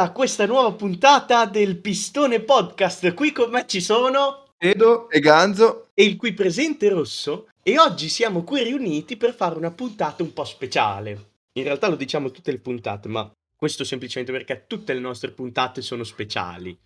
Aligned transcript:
a 0.00 0.12
questa 0.12 0.44
nuova 0.44 0.72
puntata 0.72 1.46
del 1.46 1.78
Pistone 1.78 2.40
Podcast. 2.40 3.14
Qui 3.14 3.32
con 3.32 3.48
me 3.48 3.64
ci 3.66 3.80
sono 3.80 4.48
Edo 4.58 5.08
e 5.08 5.20
Ganzo 5.20 5.88
e 5.94 6.04
il 6.04 6.16
qui 6.16 6.34
presente 6.34 6.90
Rosso 6.90 7.48
e 7.62 7.78
oggi 7.78 8.10
siamo 8.10 8.44
qui 8.44 8.62
riuniti 8.62 9.16
per 9.16 9.34
fare 9.34 9.56
una 9.56 9.70
puntata 9.70 10.22
un 10.22 10.34
po' 10.34 10.44
speciale. 10.44 11.30
In 11.52 11.62
realtà 11.62 11.88
lo 11.88 11.96
diciamo 11.96 12.30
tutte 12.30 12.50
le 12.50 12.58
puntate, 12.58 13.08
ma 13.08 13.32
questo 13.56 13.84
semplicemente 13.84 14.32
perché 14.32 14.64
tutte 14.66 14.92
le 14.92 15.00
nostre 15.00 15.30
puntate 15.30 15.80
sono 15.80 16.04
speciali. 16.04 16.78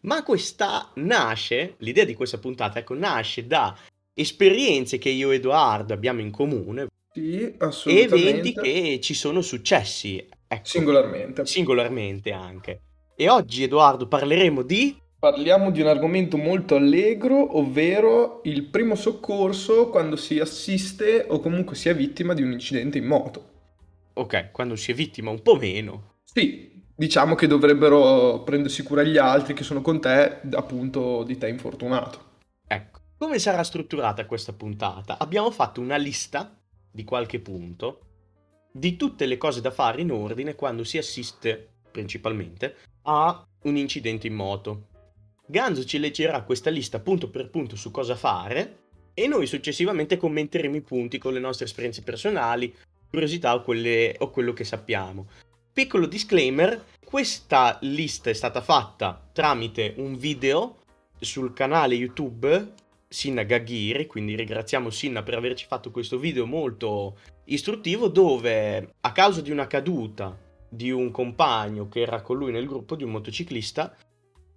Ma 0.00 0.22
questa 0.22 0.90
nasce, 0.94 1.74
l'idea 1.80 2.06
di 2.06 2.14
questa 2.14 2.38
puntata, 2.38 2.78
ecco, 2.78 2.94
nasce 2.94 3.46
da 3.46 3.76
esperienze 4.14 4.96
che 4.96 5.10
io 5.10 5.30
e 5.30 5.34
Edoardo 5.34 5.92
abbiamo 5.92 6.22
in 6.22 6.30
comune 6.30 6.86
Sì, 7.12 7.54
e 7.84 8.00
eventi 8.00 8.54
che 8.54 8.98
ci 9.02 9.12
sono 9.12 9.42
successi, 9.42 10.26
ecco, 10.46 10.64
Singolarmente. 10.64 11.46
singolarmente 11.46 12.32
anche. 12.32 12.80
E 13.16 13.28
oggi, 13.28 13.62
Edoardo, 13.62 14.06
parleremo 14.06 14.62
di... 14.62 14.96
Parliamo 15.18 15.70
di 15.70 15.80
un 15.80 15.86
argomento 15.86 16.36
molto 16.36 16.76
allegro, 16.76 17.56
ovvero 17.58 18.42
il 18.44 18.64
primo 18.64 18.94
soccorso 18.94 19.88
quando 19.88 20.14
si 20.14 20.38
assiste 20.38 21.24
o 21.28 21.40
comunque 21.40 21.74
si 21.74 21.88
è 21.88 21.96
vittima 21.96 22.34
di 22.34 22.42
un 22.42 22.52
incidente 22.52 22.98
in 22.98 23.06
moto. 23.06 23.54
Ok, 24.14 24.50
quando 24.52 24.76
si 24.76 24.92
è 24.92 24.94
vittima 24.94 25.30
un 25.30 25.40
po' 25.42 25.56
meno. 25.56 26.18
Sì, 26.24 26.82
diciamo 26.94 27.34
che 27.34 27.46
dovrebbero 27.46 28.42
prendersi 28.44 28.82
cura 28.82 29.02
gli 29.02 29.16
altri 29.16 29.54
che 29.54 29.64
sono 29.64 29.80
con 29.80 30.00
te, 30.00 30.40
appunto, 30.52 31.22
di 31.22 31.38
te 31.38 31.48
infortunato. 31.48 32.24
Ecco, 32.66 33.00
come 33.18 33.38
sarà 33.38 33.62
strutturata 33.64 34.26
questa 34.26 34.52
puntata? 34.52 35.18
Abbiamo 35.18 35.50
fatto 35.50 35.80
una 35.80 35.96
lista 35.96 36.54
di 36.90 37.04
qualche 37.04 37.40
punto 37.40 38.00
di 38.76 38.96
tutte 38.96 39.24
le 39.24 39.38
cose 39.38 39.62
da 39.62 39.70
fare 39.70 40.02
in 40.02 40.12
ordine 40.12 40.54
quando 40.54 40.84
si 40.84 40.98
assiste, 40.98 41.68
principalmente, 41.90 42.76
a 43.02 43.42
un 43.62 43.76
incidente 43.76 44.26
in 44.26 44.34
moto. 44.34 44.88
Ganzo 45.46 45.84
ci 45.84 45.98
leggerà 45.98 46.42
questa 46.42 46.70
lista 46.70 47.00
punto 47.00 47.30
per 47.30 47.48
punto 47.48 47.74
su 47.74 47.90
cosa 47.90 48.16
fare 48.16 48.84
e 49.14 49.26
noi 49.28 49.46
successivamente 49.46 50.18
commenteremo 50.18 50.76
i 50.76 50.82
punti 50.82 51.16
con 51.16 51.32
le 51.32 51.40
nostre 51.40 51.64
esperienze 51.64 52.02
personali, 52.02 52.74
curiosità 53.08 53.54
o, 53.54 53.62
quelle- 53.62 54.14
o 54.18 54.28
quello 54.30 54.52
che 54.52 54.64
sappiamo. 54.64 55.28
Piccolo 55.72 56.06
disclaimer, 56.06 56.84
questa 57.02 57.78
lista 57.82 58.28
è 58.28 58.34
stata 58.34 58.60
fatta 58.60 59.28
tramite 59.32 59.94
un 59.96 60.16
video 60.16 60.78
sul 61.18 61.54
canale 61.54 61.94
YouTube 61.94 62.74
Sinna 63.16 63.44
Gaghiri, 63.44 64.06
quindi 64.06 64.36
ringraziamo 64.36 64.90
Sinna 64.90 65.22
per 65.22 65.32
averci 65.32 65.64
fatto 65.64 65.90
questo 65.90 66.18
video 66.18 66.44
molto 66.44 67.16
istruttivo 67.44 68.08
dove 68.08 68.92
a 69.00 69.12
causa 69.12 69.40
di 69.40 69.50
una 69.50 69.66
caduta 69.66 70.38
di 70.68 70.90
un 70.90 71.10
compagno 71.10 71.88
che 71.88 72.02
era 72.02 72.20
con 72.20 72.36
lui 72.36 72.52
nel 72.52 72.66
gruppo 72.66 72.94
di 72.94 73.04
un 73.04 73.12
motociclista 73.12 73.96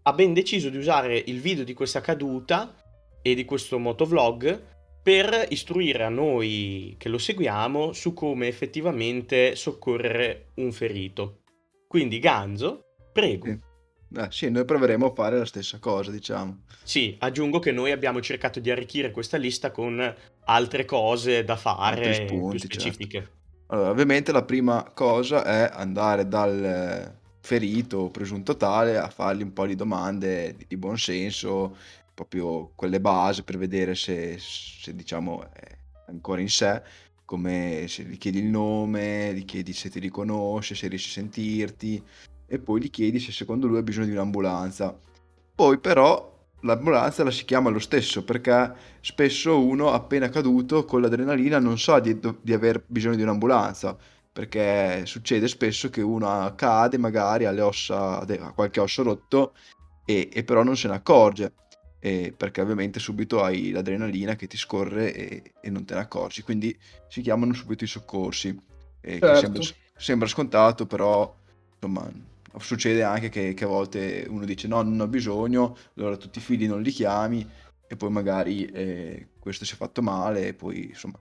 ha 0.02 0.12
ben 0.12 0.34
deciso 0.34 0.68
di 0.68 0.76
usare 0.76 1.24
il 1.28 1.40
video 1.40 1.64
di 1.64 1.74
questa 1.74 2.02
caduta 2.02 2.76
e 3.22 3.34
di 3.34 3.46
questo 3.46 3.80
motovlog 3.80 4.62
per 5.02 5.46
istruire 5.52 6.04
a 6.04 6.10
noi 6.10 6.96
che 6.98 7.08
lo 7.08 7.18
seguiamo 7.18 7.94
su 7.94 8.14
come 8.14 8.48
effettivamente 8.48 9.56
soccorrere 9.56 10.50
un 10.56 10.73
ferito. 10.73 11.44
Quindi 11.88 12.20
Ganzo, 12.20 12.82
prego. 13.14 13.69
Sì. 14.12 14.20
Eh, 14.20 14.28
sì, 14.30 14.50
noi 14.50 14.66
proveremo 14.66 15.08
a 15.08 15.14
fare 15.14 15.38
la 15.38 15.46
stessa 15.46 15.78
cosa, 15.80 16.12
diciamo. 16.12 16.62
Sì, 16.84 17.16
aggiungo 17.20 17.60
che 17.60 17.72
noi 17.72 17.92
abbiamo 17.92 18.22
cercato 18.22 18.60
di 18.60 18.72
arricchire 18.72 19.12
questa 19.12 19.38
lista 19.38 19.72
con 19.72 20.16
altre 20.46 20.86
cose 20.86 21.44
da 21.44 21.56
fare 21.56 22.14
spunti, 22.14 22.60
certo. 22.60 22.80
specifiche. 22.80 23.30
Allora, 23.67 23.92
ovviamente 23.92 24.32
la 24.32 24.44
prima 24.44 24.83
cosa 24.95 25.44
è 25.44 25.70
andare 25.72 26.28
dal 26.28 27.17
ferito 27.39 27.98
o 27.98 28.10
presunto 28.10 28.58
tale 28.58 28.98
a 28.98 29.10
fargli 29.10 29.44
un 29.44 29.54
po' 29.54 29.67
di 29.67 29.76
domande 29.76 30.56
di, 30.56 30.66
di 30.67 30.78
buon 30.78 30.98
senso, 30.98 31.76
proprio 32.14 32.72
quelle 32.76 33.00
base 33.00 33.44
per 33.44 33.58
vedere 33.58 33.94
se, 33.95 34.38
se, 34.39 34.95
diciamo 34.95 35.48
è 35.54 35.78
ancora 36.08 36.42
in 36.42 36.50
sé, 36.50 36.82
come 37.26 37.86
se 37.88 38.04
gli 38.04 38.17
chiedi 38.17 38.39
il 38.39 38.45
nome, 38.45 39.33
gli 39.36 39.45
chiedi 39.45 39.72
se 39.73 39.89
ti 39.89 40.00
riconosce, 40.00 40.73
se 40.73 40.88
riesce 40.88 41.10
a 41.10 41.22
sentirti 41.22 42.04
e 42.49 42.60
poi 42.60 42.82
gli 42.82 42.89
chiedi 42.89 43.20
se 43.20 43.32
secondo 43.32 43.67
lui 43.67 43.77
ha 43.77 43.83
bisogno 43.83 44.08
di 44.08 44.11
un'ambulanza. 44.11 44.98
Poi 45.55 45.77
però 45.77 46.30
l'ambulanza 46.61 47.23
la 47.23 47.32
si 47.32 47.45
chiama 47.45 47.70
lo 47.70 47.80
stesso 47.80 48.23
perché 48.23 48.73
spesso 49.02 49.64
uno 49.64 49.92
appena 49.92 50.30
caduto 50.30 50.83
con 50.83 51.02
l'adrenalina 51.02 51.59
non 51.59 51.80
sa 51.80 51.99
di, 51.99 52.20
di 52.42 52.54
aver 52.54 52.83
bisogno 52.86 53.15
di 53.15 53.21
un'ambulanza 53.21 53.98
perché 54.32 55.05
succede 55.05 55.48
spesso 55.48 55.89
che 55.89 56.02
uno 56.02 56.54
cade 56.55 56.98
magari 56.98 57.45
alle 57.45 57.61
ossa, 57.61 58.20
ha 58.20 58.52
qualche 58.54 58.80
osso 58.80 59.04
rotto 59.04 59.54
e, 60.05 60.30
e 60.32 60.43
però 60.43 60.64
non 60.64 60.77
se 60.77 60.88
ne 60.88 60.95
accorge 60.95 61.54
e 61.99 62.33
perché 62.36 62.61
ovviamente 62.61 62.99
subito 62.99 63.43
hai 63.43 63.71
l'adrenalina 63.71 64.36
che 64.36 64.48
ti 64.48 64.55
scorre 64.55 65.14
e, 65.14 65.54
e 65.59 65.70
non 65.70 65.83
te 65.86 65.95
ne 65.95 66.02
accorgi 66.02 66.42
quindi 66.43 66.77
si 67.09 67.21
chiamano 67.21 67.54
subito 67.54 67.83
i 67.83 67.88
soccorsi 67.88 68.58
Certo. 69.02 69.39
sembra, 69.39 69.64
sembra 69.98 70.27
scontato 70.27 70.86
però 70.86 71.36
insomma 71.73 72.09
succede 72.59 73.03
anche 73.03 73.30
che, 73.30 73.53
che 73.53 73.64
a 73.64 73.67
volte 73.67 74.25
uno 74.30 74.45
dice 74.45 74.67
no 74.67 74.81
non 74.81 74.99
ho 74.99 75.08
bisogno 75.08 75.75
allora 75.97 76.17
tutti 76.17 76.39
i 76.39 76.42
figli 76.42 76.67
non 76.67 76.81
li 76.81 76.92
chiami 76.92 77.47
e 77.87 77.95
poi 77.95 78.09
magari 78.11 78.65
eh, 78.65 79.31
questo 79.39 79.65
si 79.65 79.73
è 79.73 79.77
fatto 79.77 80.02
male 80.02 80.47
e 80.47 80.53
poi 80.53 80.87
insomma 80.89 81.20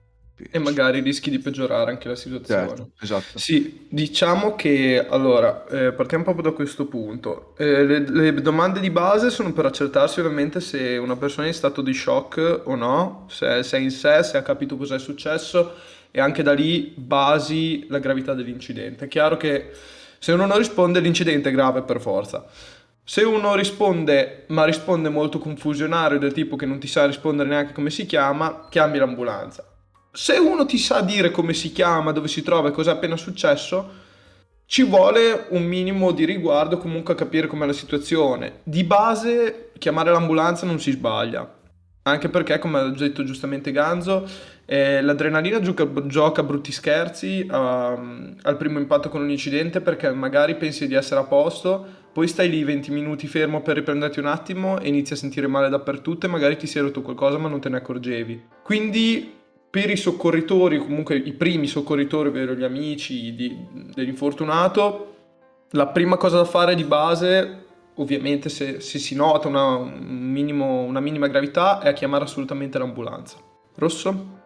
E 0.51 0.57
magari 0.57 1.01
rischi 1.01 1.29
di 1.29 1.39
peggiorare 1.39 1.91
anche 1.91 2.07
la 2.07 2.15
situazione. 2.15 2.73
certo, 2.75 2.91
esatto 2.99 3.39
Sì, 3.39 3.85
diciamo 3.89 4.55
che 4.55 5.05
allora 5.07 5.65
eh, 5.67 5.93
partiamo 5.93 6.23
proprio 6.23 6.43
da 6.49 6.51
questo 6.55 6.87
punto. 6.87 7.53
Eh, 7.57 7.85
le, 7.85 7.99
le 8.09 8.33
domande 8.41 8.79
di 8.79 8.89
base 8.89 9.29
sono 9.29 9.53
per 9.53 9.65
accertarsi 9.65 10.19
ovviamente 10.19 10.59
se 10.59 10.97
una 10.97 11.15
persona 11.17 11.45
è 11.45 11.49
in 11.49 11.53
stato 11.55 11.81
di 11.81 11.93
shock 11.93 12.61
o 12.65 12.75
no, 12.75 13.27
se, 13.29 13.61
se 13.63 13.77
è 13.77 13.79
in 13.79 13.91
sé, 13.91 14.23
se 14.23 14.37
ha 14.37 14.41
capito 14.41 14.75
cosa 14.75 14.95
è 14.95 14.99
successo 14.99 15.75
e 16.09 16.19
anche 16.19 16.41
da 16.41 16.53
lì 16.53 16.93
basi 16.95 17.85
la 17.89 17.99
gravità 17.99 18.33
dell'incidente. 18.33 19.05
È 19.05 19.07
chiaro 19.07 19.37
che 19.37 19.71
se 20.19 20.31
uno 20.33 20.45
non 20.45 20.57
risponde 20.57 20.99
l'incidente 20.99 21.49
è 21.49 21.51
grave 21.51 21.81
per 21.81 21.99
forza. 21.99 22.45
Se 23.03 23.23
uno 23.23 23.55
risponde, 23.55 24.43
ma 24.49 24.65
risponde 24.65 25.09
molto 25.09 25.39
confusionario, 25.39 26.19
del 26.19 26.33
tipo 26.33 26.55
che 26.55 26.67
non 26.67 26.77
ti 26.77 26.87
sa 26.87 27.07
rispondere 27.07 27.49
neanche 27.49 27.73
come 27.73 27.89
si 27.89 28.05
chiama, 28.05 28.67
chiami 28.69 28.99
l'ambulanza. 28.99 29.65
Se 30.11 30.33
uno 30.37 30.65
ti 30.65 30.77
sa 30.77 31.01
dire 31.01 31.31
come 31.31 31.53
si 31.53 31.71
chiama, 31.71 32.11
dove 32.11 32.27
si 32.27 32.43
trova 32.43 32.69
e 32.69 32.71
cosa 32.71 32.91
è 32.91 32.93
appena 32.93 33.15
successo, 33.15 34.07
ci 34.67 34.83
vuole 34.83 35.47
un 35.49 35.63
minimo 35.63 36.11
di 36.11 36.25
riguardo 36.25 36.77
comunque 36.77 37.13
a 37.13 37.17
capire 37.17 37.47
com'è 37.47 37.65
la 37.65 37.73
situazione. 37.73 38.59
Di 38.61 38.83
base, 38.83 39.71
chiamare 39.79 40.11
l'ambulanza 40.11 40.67
non 40.67 40.79
si 40.79 40.91
sbaglia. 40.91 41.55
Anche 42.03 42.29
perché, 42.29 42.59
come 42.59 42.79
ha 42.79 42.89
detto 42.89 43.23
giustamente 43.23 43.71
Ganzo, 43.71 44.27
eh, 44.71 45.01
l'adrenalina 45.01 45.59
gioca, 45.59 45.87
gioca 46.05 46.43
brutti 46.43 46.71
scherzi 46.71 47.39
ehm, 47.39 48.35
al 48.43 48.55
primo 48.55 48.77
impatto 48.77 49.09
con 49.09 49.21
un 49.21 49.31
incidente 49.31 49.81
perché 49.81 50.11
magari 50.11 50.57
pensi 50.57 50.85
di 50.85 50.93
essere 50.93 51.21
a 51.21 51.23
posto, 51.23 51.83
poi 52.13 52.27
stai 52.27 52.51
lì 52.51 52.63
20 52.63 52.91
minuti 52.91 53.25
fermo 53.25 53.63
per 53.63 53.77
riprenderti 53.77 54.19
un 54.19 54.27
attimo 54.27 54.79
e 54.79 54.89
inizi 54.89 55.13
a 55.13 55.15
sentire 55.15 55.47
male 55.47 55.69
dappertutto 55.69 56.27
e 56.27 56.29
magari 56.29 56.55
ti 56.55 56.71
è 56.77 56.81
rotto 56.81 57.01
qualcosa 57.01 57.39
ma 57.39 57.49
non 57.49 57.59
te 57.59 57.69
ne 57.69 57.77
accorgevi. 57.77 58.43
Quindi 58.61 59.33
per 59.71 59.89
i 59.89 59.97
soccorritori, 59.97 60.77
comunque 60.77 61.15
i 61.15 61.33
primi 61.33 61.65
soccorritori, 61.65 62.29
ovvero 62.29 62.53
gli 62.53 62.63
amici 62.63 63.33
di- 63.33 63.57
dell'infortunato, 63.95 65.15
la 65.71 65.87
prima 65.87 66.15
cosa 66.17 66.37
da 66.37 66.45
fare 66.45 66.75
di 66.75 66.83
base, 66.83 67.65
ovviamente 67.95 68.49
se, 68.49 68.81
se 68.81 68.99
si 68.99 69.15
nota 69.15 69.47
una, 69.47 69.77
un 69.77 70.29
minimo- 70.31 70.83
una 70.83 70.99
minima 70.99 71.25
gravità, 71.25 71.79
è 71.79 71.91
chiamare 71.93 72.25
assolutamente 72.25 72.77
l'ambulanza. 72.77 73.37
Rosso? 73.75 74.37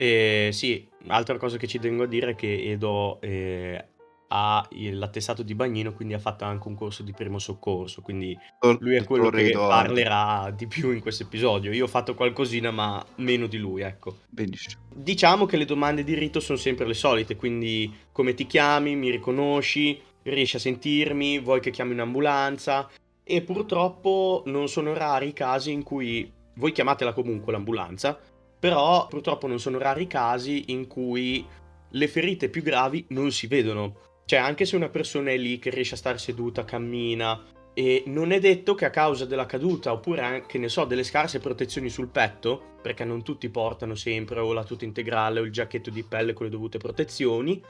E 0.00 0.50
sì, 0.52 0.88
altra 1.08 1.36
cosa 1.38 1.56
che 1.56 1.66
ci 1.66 1.80
tengo 1.80 2.04
a 2.04 2.06
dire 2.06 2.30
è 2.30 2.34
che 2.36 2.70
Edo 2.70 3.20
eh, 3.20 3.84
ha 4.28 4.64
l'attestato 4.70 5.42
di 5.42 5.56
bagnino, 5.56 5.92
quindi 5.92 6.14
ha 6.14 6.20
fatto 6.20 6.44
anche 6.44 6.68
un 6.68 6.76
corso 6.76 7.02
di 7.02 7.12
primo 7.12 7.40
soccorso, 7.40 8.00
quindi 8.00 8.38
lui 8.78 8.94
è 8.94 9.02
quello 9.02 9.28
che 9.28 9.50
parlerà 9.50 10.52
di 10.54 10.68
più 10.68 10.92
in 10.92 11.00
questo 11.00 11.24
episodio. 11.24 11.72
Io 11.72 11.84
ho 11.84 11.88
fatto 11.88 12.14
qualcosina, 12.14 12.70
ma 12.70 13.04
meno 13.16 13.48
di 13.48 13.58
lui, 13.58 13.82
ecco. 13.82 14.18
benissimo 14.28 14.82
Diciamo 14.94 15.46
che 15.46 15.56
le 15.56 15.64
domande 15.64 16.04
di 16.04 16.14
rito 16.14 16.38
sono 16.38 16.58
sempre 16.58 16.86
le 16.86 16.94
solite, 16.94 17.34
quindi 17.34 17.92
come 18.12 18.34
ti 18.34 18.46
chiami, 18.46 18.94
mi 18.94 19.10
riconosci, 19.10 20.00
riesci 20.22 20.56
a 20.56 20.60
sentirmi, 20.60 21.40
vuoi 21.40 21.60
che 21.60 21.70
chiami 21.70 21.92
un'ambulanza 21.92 22.88
e 23.24 23.42
purtroppo 23.42 24.42
non 24.46 24.68
sono 24.68 24.94
rari 24.94 25.28
i 25.28 25.32
casi 25.32 25.72
in 25.72 25.82
cui 25.82 26.30
voi 26.54 26.72
chiamatela 26.72 27.12
comunque 27.12 27.52
l'ambulanza, 27.52 28.18
però 28.58 29.06
purtroppo 29.06 29.46
non 29.46 29.60
sono 29.60 29.78
rari 29.78 30.02
i 30.02 30.06
casi 30.06 30.72
in 30.72 30.86
cui 30.86 31.46
le 31.90 32.08
ferite 32.08 32.48
più 32.48 32.62
gravi 32.62 33.06
non 33.10 33.30
si 33.32 33.46
vedono. 33.46 34.06
Cioè 34.24 34.38
anche 34.38 34.66
se 34.66 34.76
una 34.76 34.88
persona 34.88 35.30
è 35.30 35.36
lì 35.36 35.58
che 35.58 35.70
riesce 35.70 35.94
a 35.94 35.98
stare 35.98 36.18
seduta, 36.18 36.64
cammina 36.64 37.42
e 37.78 38.02
non 38.06 38.32
è 38.32 38.40
detto 38.40 38.74
che 38.74 38.86
a 38.86 38.90
causa 38.90 39.24
della 39.24 39.46
caduta 39.46 39.92
oppure 39.92 40.20
anche, 40.20 40.58
ne 40.58 40.68
so, 40.68 40.84
delle 40.84 41.04
scarse 41.04 41.38
protezioni 41.38 41.88
sul 41.88 42.08
petto, 42.08 42.74
perché 42.82 43.04
non 43.04 43.22
tutti 43.22 43.48
portano 43.50 43.94
sempre 43.94 44.40
o 44.40 44.52
la 44.52 44.64
tuta 44.64 44.84
integrale 44.84 45.38
o 45.38 45.44
il 45.44 45.52
giacchetto 45.52 45.88
di 45.88 46.02
pelle 46.02 46.32
con 46.32 46.46
le 46.46 46.50
dovute 46.50 46.78
protezioni, 46.78 47.62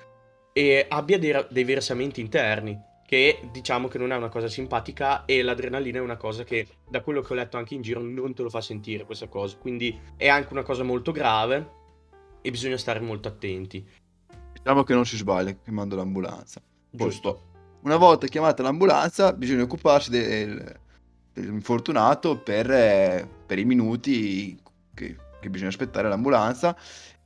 e 0.55 0.87
abbia 0.89 1.19
dei, 1.19 1.47
dei 1.51 1.65
versamenti 1.65 2.23
interni. 2.23 2.88
Che 3.09 3.49
diciamo 3.51 3.89
che 3.89 3.97
non 3.97 4.13
è 4.13 4.17
una 4.17 4.29
cosa 4.29 4.49
simpatica 4.49 5.25
e 5.25 5.41
l'adrenalina 5.41 5.97
è 5.97 6.03
una 6.03 6.19
cosa 6.19 6.45
che 6.45 6.67
da 6.87 7.01
quello 7.01 7.23
che 7.23 7.33
ho 7.33 7.37
letto 7.37 7.57
anche 7.57 7.73
in 7.73 7.81
giro 7.81 8.03
non 8.03 8.35
te 8.35 8.43
lo 8.43 8.51
fa 8.51 8.61
sentire 8.61 9.07
questa 9.07 9.29
cosa, 9.29 9.57
quindi 9.57 9.99
è 10.15 10.29
anche 10.29 10.53
una 10.53 10.63
cosa 10.63 10.83
molto 10.83 11.11
grave 11.11 11.71
e 12.43 12.51
bisogna 12.51 12.77
stare 12.77 13.01
molto 13.01 13.29
attenti. 13.29 13.83
Diciamo 14.53 14.83
che 14.83 14.93
non 14.93 15.07
si 15.07 15.17
sbaglia 15.17 15.53
chiamando 15.53 15.97
l'ambulanza. 15.97 16.61
Giusto. 16.91 17.45
Una 17.81 17.97
volta 17.97 18.27
chiamata 18.27 18.63
l'ambulanza 18.63 19.33
bisogna 19.33 19.63
occuparsi 19.63 20.11
del, 20.11 20.79
dell'infortunato 21.33 22.37
per, 22.37 23.27
per, 23.47 23.59
i 23.59 23.65
minuti 23.65 24.61
che, 24.93 25.17
che 25.41 25.49
bisogna 25.49 25.71
aspettare 25.71 26.11
l'ambulanza 26.11 26.77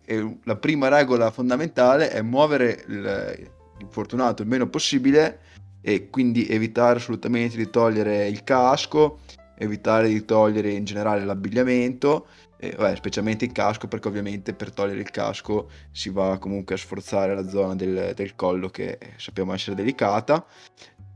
e 0.05 0.39
la 0.45 0.57
prima 0.57 0.87
regola 0.87 1.33
fondamentale 1.33 2.11
è 2.11 2.23
muovere 2.23 2.85
l'infortunato 2.87 4.43
il 4.43 4.49
meno 4.49 4.69
possibile 4.69 5.51
e 5.83 6.09
quindi 6.09 6.47
evitare 6.47 6.99
assolutamente 6.99 7.57
di 7.57 7.69
togliere 7.69 8.29
il 8.29 8.45
casco, 8.45 9.19
evitare 9.57 10.09
di 10.09 10.25
togliere 10.25 10.71
in 10.71 10.85
generale 10.85 11.25
l'abbigliamento, 11.25 12.27
eh, 12.57 12.75
vabbè, 12.77 12.97
specialmente 12.97 13.45
il 13.45 13.53
casco 13.53 13.89
perché 13.89 14.07
ovviamente 14.07 14.55
per 14.55 14.73
togliere 14.73 15.01
il 15.01 15.11
casco 15.11 15.69
si 15.91 16.11
va 16.11 16.39
comunque 16.39 16.77
a 16.77 16.79
sforzare 16.79 17.35
la 17.35 17.49
zona 17.49 17.75
del, 17.75 18.13
del 18.15 18.35
collo 18.37 18.69
che 18.69 18.99
sappiamo 19.17 19.53
essere 19.53 19.75
delicata. 19.75 20.47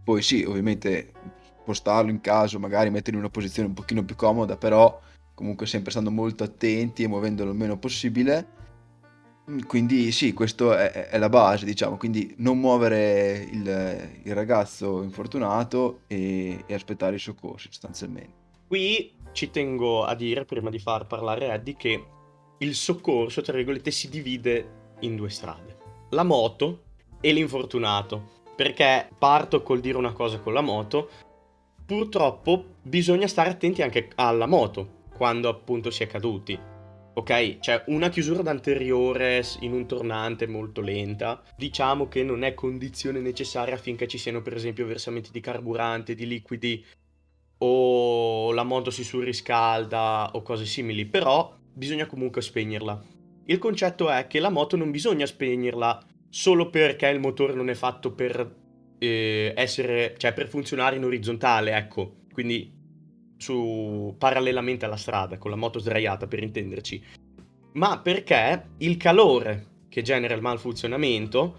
Poi 0.02 0.20
sì, 0.22 0.42
ovviamente 0.42 1.12
spostarlo 1.60 2.10
in 2.10 2.20
caso, 2.20 2.58
magari 2.58 2.90
metterlo 2.90 3.18
in 3.18 3.24
una 3.24 3.32
posizione 3.32 3.68
un 3.68 3.74
pochino 3.74 4.04
più 4.04 4.16
comoda, 4.16 4.56
però 4.56 5.00
comunque 5.34 5.66
sempre 5.66 5.92
stando 5.92 6.10
molto 6.10 6.42
attenti 6.42 7.04
e 7.04 7.08
muovendolo 7.08 7.50
il 7.50 7.56
meno 7.56 7.78
possibile 7.78 8.55
quindi 9.66 10.10
sì, 10.10 10.32
questa 10.32 10.90
è, 10.90 11.08
è, 11.08 11.18
la 11.18 11.28
base, 11.28 11.64
diciamo, 11.64 11.96
quindi 11.96 12.34
non 12.38 12.58
muovere 12.58 13.46
il, 13.52 14.20
il 14.24 14.34
ragazzo 14.34 15.02
infortunato 15.02 16.00
e, 16.08 16.64
e, 16.66 16.74
aspettare 16.74 17.14
i 17.14 17.20
soccorsi 17.20 17.68
sostanzialmente. 17.70 18.44
Qui 18.66 19.12
ci 19.30 19.50
tengo 19.50 20.04
a 20.04 20.14
dire, 20.16 20.44
prima 20.44 20.68
di 20.68 20.80
far 20.80 21.06
parlare 21.06 21.52
Eddie, 21.52 21.76
che 21.76 22.04
il 22.58 22.74
soccorso, 22.74 23.40
tra 23.42 23.54
virgolette, 23.54 23.92
si 23.92 24.08
divide 24.08 24.94
in 25.00 25.14
due 25.14 25.30
strade. 25.30 25.76
La 26.10 26.24
moto 26.24 26.82
e 27.20 27.32
l'infortunato. 27.32 28.34
Perché 28.56 29.10
parto 29.16 29.62
col 29.62 29.80
dire 29.80 29.98
una 29.98 30.12
cosa 30.12 30.40
con 30.40 30.54
la 30.54 30.62
moto, 30.62 31.10
purtroppo 31.84 32.64
bisogna 32.82 33.28
stare 33.28 33.50
attenti 33.50 33.82
anche 33.82 34.08
alla 34.16 34.46
moto 34.46 35.04
quando 35.14 35.48
appunto 35.48 35.90
si 35.90 36.02
è 36.02 36.06
caduti 36.06 36.58
ok? 37.18 37.60
Cioè 37.60 37.84
una 37.86 38.10
chiusura 38.10 38.42
d'anteriore 38.42 39.42
in 39.60 39.72
un 39.72 39.86
tornante 39.86 40.46
molto 40.46 40.82
lenta, 40.82 41.42
diciamo 41.56 42.08
che 42.08 42.22
non 42.22 42.44
è 42.44 42.52
condizione 42.52 43.20
necessaria 43.20 43.74
affinché 43.74 44.06
ci 44.06 44.18
siano 44.18 44.42
per 44.42 44.54
esempio 44.54 44.86
versamenti 44.86 45.30
di 45.32 45.40
carburante, 45.40 46.14
di 46.14 46.26
liquidi 46.26 46.84
o 47.58 48.52
la 48.52 48.64
moto 48.64 48.90
si 48.90 49.02
surriscalda 49.02 50.32
o 50.34 50.42
cose 50.42 50.66
simili, 50.66 51.06
però 51.06 51.56
bisogna 51.72 52.06
comunque 52.06 52.42
spegnerla. 52.42 53.02
Il 53.46 53.58
concetto 53.58 54.10
è 54.10 54.26
che 54.26 54.38
la 54.38 54.50
moto 54.50 54.76
non 54.76 54.90
bisogna 54.90 55.24
spegnerla 55.24 56.04
solo 56.28 56.68
perché 56.68 57.08
il 57.08 57.20
motore 57.20 57.54
non 57.54 57.70
è 57.70 57.74
fatto 57.74 58.12
per 58.12 58.54
eh, 58.98 59.54
essere, 59.56 60.14
cioè 60.18 60.34
per 60.34 60.48
funzionare 60.48 60.96
in 60.96 61.04
orizzontale, 61.04 61.74
ecco. 61.74 62.24
Quindi 62.30 62.75
su, 63.36 64.14
parallelamente 64.18 64.84
alla 64.84 64.96
strada, 64.96 65.38
con 65.38 65.50
la 65.50 65.56
moto 65.56 65.78
sdraiata 65.78 66.26
per 66.26 66.42
intenderci, 66.42 67.02
ma 67.72 67.98
perché 67.98 68.68
il 68.78 68.96
calore 68.96 69.74
che 69.88 70.02
genera 70.02 70.34
il 70.34 70.42
malfunzionamento 70.42 71.56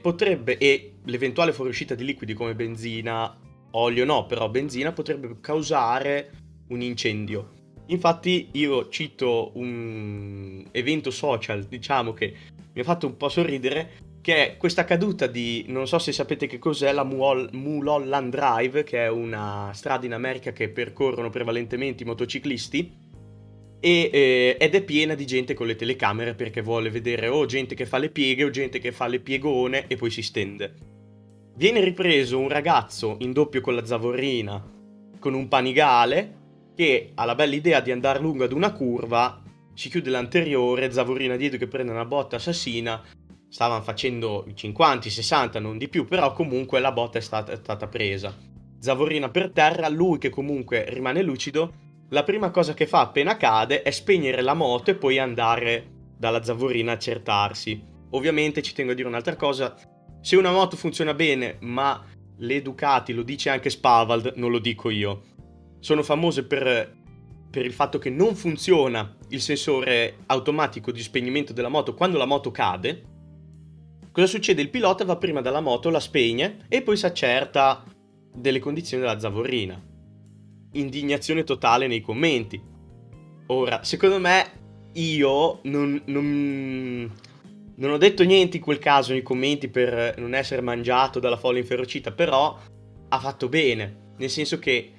potrebbe, 0.00 0.58
e 0.58 0.94
l'eventuale 1.04 1.52
fuoriuscita 1.52 1.94
di 1.94 2.04
liquidi 2.04 2.34
come 2.34 2.54
benzina, 2.54 3.36
olio 3.72 4.04
no, 4.04 4.26
però 4.26 4.48
benzina 4.48 4.92
potrebbe 4.92 5.38
causare 5.40 6.30
un 6.68 6.80
incendio. 6.80 7.52
Infatti 7.86 8.48
io 8.52 8.88
cito 8.88 9.52
un 9.54 10.66
evento 10.72 11.10
social, 11.10 11.64
diciamo 11.64 12.12
che 12.12 12.34
mi 12.72 12.80
ha 12.80 12.84
fatto 12.84 13.06
un 13.06 13.16
po' 13.16 13.28
sorridere, 13.28 13.90
che 14.26 14.54
è 14.54 14.56
questa 14.56 14.82
caduta 14.82 15.28
di, 15.28 15.66
non 15.68 15.86
so 15.86 16.00
se 16.00 16.10
sapete 16.10 16.48
che 16.48 16.58
cos'è, 16.58 16.90
la 16.90 17.04
Mulholland 17.04 18.34
Drive, 18.34 18.82
che 18.82 19.04
è 19.04 19.08
una 19.08 19.70
strada 19.72 20.04
in 20.04 20.12
America 20.12 20.50
che 20.50 20.68
percorrono 20.68 21.30
prevalentemente 21.30 22.02
i 22.02 22.06
motociclisti, 22.06 22.92
e, 23.78 24.10
eh, 24.12 24.56
ed 24.58 24.74
è 24.74 24.82
piena 24.82 25.14
di 25.14 25.24
gente 25.26 25.54
con 25.54 25.68
le 25.68 25.76
telecamere 25.76 26.34
perché 26.34 26.60
vuole 26.60 26.90
vedere 26.90 27.28
o 27.28 27.46
gente 27.46 27.76
che 27.76 27.86
fa 27.86 27.98
le 27.98 28.10
pieghe 28.10 28.42
o 28.42 28.50
gente 28.50 28.80
che 28.80 28.90
fa 28.90 29.06
le 29.06 29.20
piegone 29.20 29.86
e 29.86 29.94
poi 29.94 30.10
si 30.10 30.22
stende. 30.22 30.74
Viene 31.54 31.78
ripreso 31.78 32.40
un 32.40 32.48
ragazzo 32.48 33.18
in 33.20 33.32
doppio 33.32 33.60
con 33.60 33.76
la 33.76 33.86
zavorrina, 33.86 34.60
con 35.20 35.34
un 35.34 35.46
panigale, 35.46 36.34
che 36.74 37.12
ha 37.14 37.24
la 37.26 37.36
bella 37.36 37.54
idea 37.54 37.78
di 37.78 37.92
andare 37.92 38.18
lungo 38.18 38.42
ad 38.42 38.52
una 38.52 38.72
curva, 38.72 39.40
si 39.72 39.88
chiude 39.88 40.10
l'anteriore, 40.10 40.90
zavorina 40.90 41.36
dietro 41.36 41.58
che 41.58 41.68
prende 41.68 41.92
una 41.92 42.04
botta 42.04 42.34
assassina 42.34 43.00
stavano 43.56 43.80
facendo 43.80 44.44
i 44.48 44.54
50, 44.54 45.08
i 45.08 45.10
60, 45.10 45.60
non 45.60 45.78
di 45.78 45.88
più, 45.88 46.04
però 46.04 46.34
comunque 46.34 46.78
la 46.78 46.92
botta 46.92 47.16
è 47.16 47.22
stata, 47.22 47.52
è 47.52 47.56
stata 47.56 47.86
presa. 47.86 48.36
Zavorina 48.78 49.30
per 49.30 49.50
terra, 49.50 49.88
lui 49.88 50.18
che 50.18 50.28
comunque 50.28 50.84
rimane 50.90 51.22
lucido, 51.22 51.72
la 52.10 52.22
prima 52.22 52.50
cosa 52.50 52.74
che 52.74 52.86
fa 52.86 53.00
appena 53.00 53.38
cade 53.38 53.80
è 53.80 53.90
spegnere 53.90 54.42
la 54.42 54.52
moto 54.52 54.90
e 54.90 54.94
poi 54.94 55.18
andare 55.18 55.90
dalla 56.18 56.42
Zavorina 56.42 56.90
a 56.90 56.94
accertarsi. 56.96 57.82
Ovviamente 58.10 58.60
ci 58.60 58.74
tengo 58.74 58.92
a 58.92 58.94
dire 58.94 59.08
un'altra 59.08 59.36
cosa, 59.36 59.74
se 60.20 60.36
una 60.36 60.52
moto 60.52 60.76
funziona 60.76 61.14
bene, 61.14 61.56
ma 61.60 62.04
le 62.36 62.60
Ducati, 62.60 63.14
lo 63.14 63.22
dice 63.22 63.48
anche 63.48 63.70
Spavald, 63.70 64.34
non 64.36 64.50
lo 64.50 64.58
dico 64.58 64.90
io, 64.90 65.22
sono 65.80 66.02
famose 66.02 66.44
per, 66.44 66.94
per 67.50 67.64
il 67.64 67.72
fatto 67.72 67.96
che 67.96 68.10
non 68.10 68.34
funziona 68.34 69.16
il 69.30 69.40
sensore 69.40 70.18
automatico 70.26 70.92
di 70.92 71.00
spegnimento 71.00 71.54
della 71.54 71.70
moto 71.70 71.94
quando 71.94 72.18
la 72.18 72.26
moto 72.26 72.50
cade, 72.50 73.14
Cosa 74.16 74.28
succede? 74.28 74.62
Il 74.62 74.70
pilota 74.70 75.04
va 75.04 75.16
prima 75.16 75.42
dalla 75.42 75.60
moto, 75.60 75.90
la 75.90 76.00
spegne 76.00 76.64
e 76.70 76.80
poi 76.80 76.96
si 76.96 77.04
accerta 77.04 77.84
delle 78.32 78.60
condizioni 78.60 79.02
della 79.02 79.20
zavorrina. 79.20 79.78
Indignazione 80.72 81.44
totale 81.44 81.86
nei 81.86 82.00
commenti. 82.00 82.58
Ora, 83.48 83.84
secondo 83.84 84.18
me, 84.18 84.52
io 84.94 85.58
non, 85.64 86.00
non, 86.06 87.12
non 87.74 87.90
ho 87.90 87.98
detto 87.98 88.24
niente 88.24 88.56
in 88.56 88.62
quel 88.62 88.78
caso 88.78 89.12
nei 89.12 89.20
commenti 89.20 89.68
per 89.68 90.14
non 90.16 90.32
essere 90.32 90.62
mangiato 90.62 91.20
dalla 91.20 91.36
folla 91.36 91.58
inferocita, 91.58 92.10
però 92.10 92.58
ha 93.08 93.18
fatto 93.18 93.50
bene. 93.50 94.14
Nel 94.16 94.30
senso 94.30 94.58
che 94.58 94.92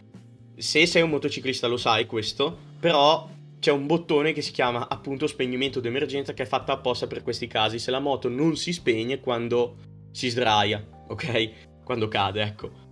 se 0.56 0.86
sei 0.86 1.02
un 1.02 1.10
motociclista 1.10 1.66
lo 1.66 1.78
sai 1.78 2.06
questo, 2.06 2.56
però 2.80 3.28
c'è 3.60 3.72
un 3.72 3.86
bottone 3.88 4.34
che 4.34 4.42
si 4.42 4.52
chiama 4.52 4.88
appunto 4.88 5.28
spegnimento 5.28 5.80
d'emergenza 5.80 6.34
che 6.34 6.44
è 6.44 6.48
fatta 6.48 6.74
apposta 6.74 7.08
per 7.08 7.24
questi 7.24 7.48
casi, 7.48 7.80
se 7.80 7.92
la 7.92 8.00
moto 8.00 8.30
non 8.30 8.56
si 8.56 8.72
spegne 8.72 9.20
quando 9.20 9.78
si 10.12 10.30
sdraia, 10.30 10.86
ok? 11.08 11.84
Quando 11.84 12.08
cade, 12.08 12.42
ecco. 12.42 12.86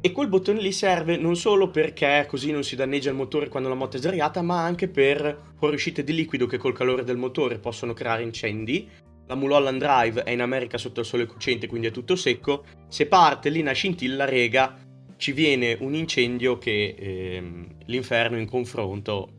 E 0.00 0.12
quel 0.12 0.28
bottone 0.28 0.60
lì 0.60 0.70
serve 0.70 1.16
non 1.16 1.34
solo 1.34 1.70
perché 1.70 2.24
così 2.28 2.52
non 2.52 2.62
si 2.62 2.76
danneggia 2.76 3.10
il 3.10 3.16
motore 3.16 3.48
quando 3.48 3.68
la 3.68 3.74
moto 3.74 3.96
è 3.96 3.98
sdraiata, 3.98 4.42
ma 4.42 4.62
anche 4.62 4.88
per 4.88 5.54
fuoriuscite 5.56 6.04
di 6.04 6.14
liquido 6.14 6.46
che 6.46 6.56
col 6.56 6.72
calore 6.72 7.02
del 7.02 7.16
motore 7.16 7.58
possono 7.58 7.94
creare 7.94 8.22
incendi. 8.22 8.88
La 9.26 9.34
Mulholland 9.34 9.80
Drive 9.80 10.22
è 10.22 10.30
in 10.30 10.40
America 10.40 10.78
sotto 10.78 11.00
il 11.00 11.06
sole 11.06 11.26
cocente, 11.26 11.66
quindi 11.66 11.88
è 11.88 11.90
tutto 11.90 12.14
secco. 12.14 12.64
Se 12.88 13.06
parte 13.06 13.50
lì 13.50 13.60
una 13.60 13.72
scintilla, 13.72 14.24
rega, 14.24 14.78
ci 15.16 15.32
viene 15.32 15.76
un 15.80 15.94
incendio 15.94 16.58
che 16.58 16.94
ehm, 16.96 17.66
l'inferno 17.86 18.38
in 18.38 18.46
confronto 18.46 19.37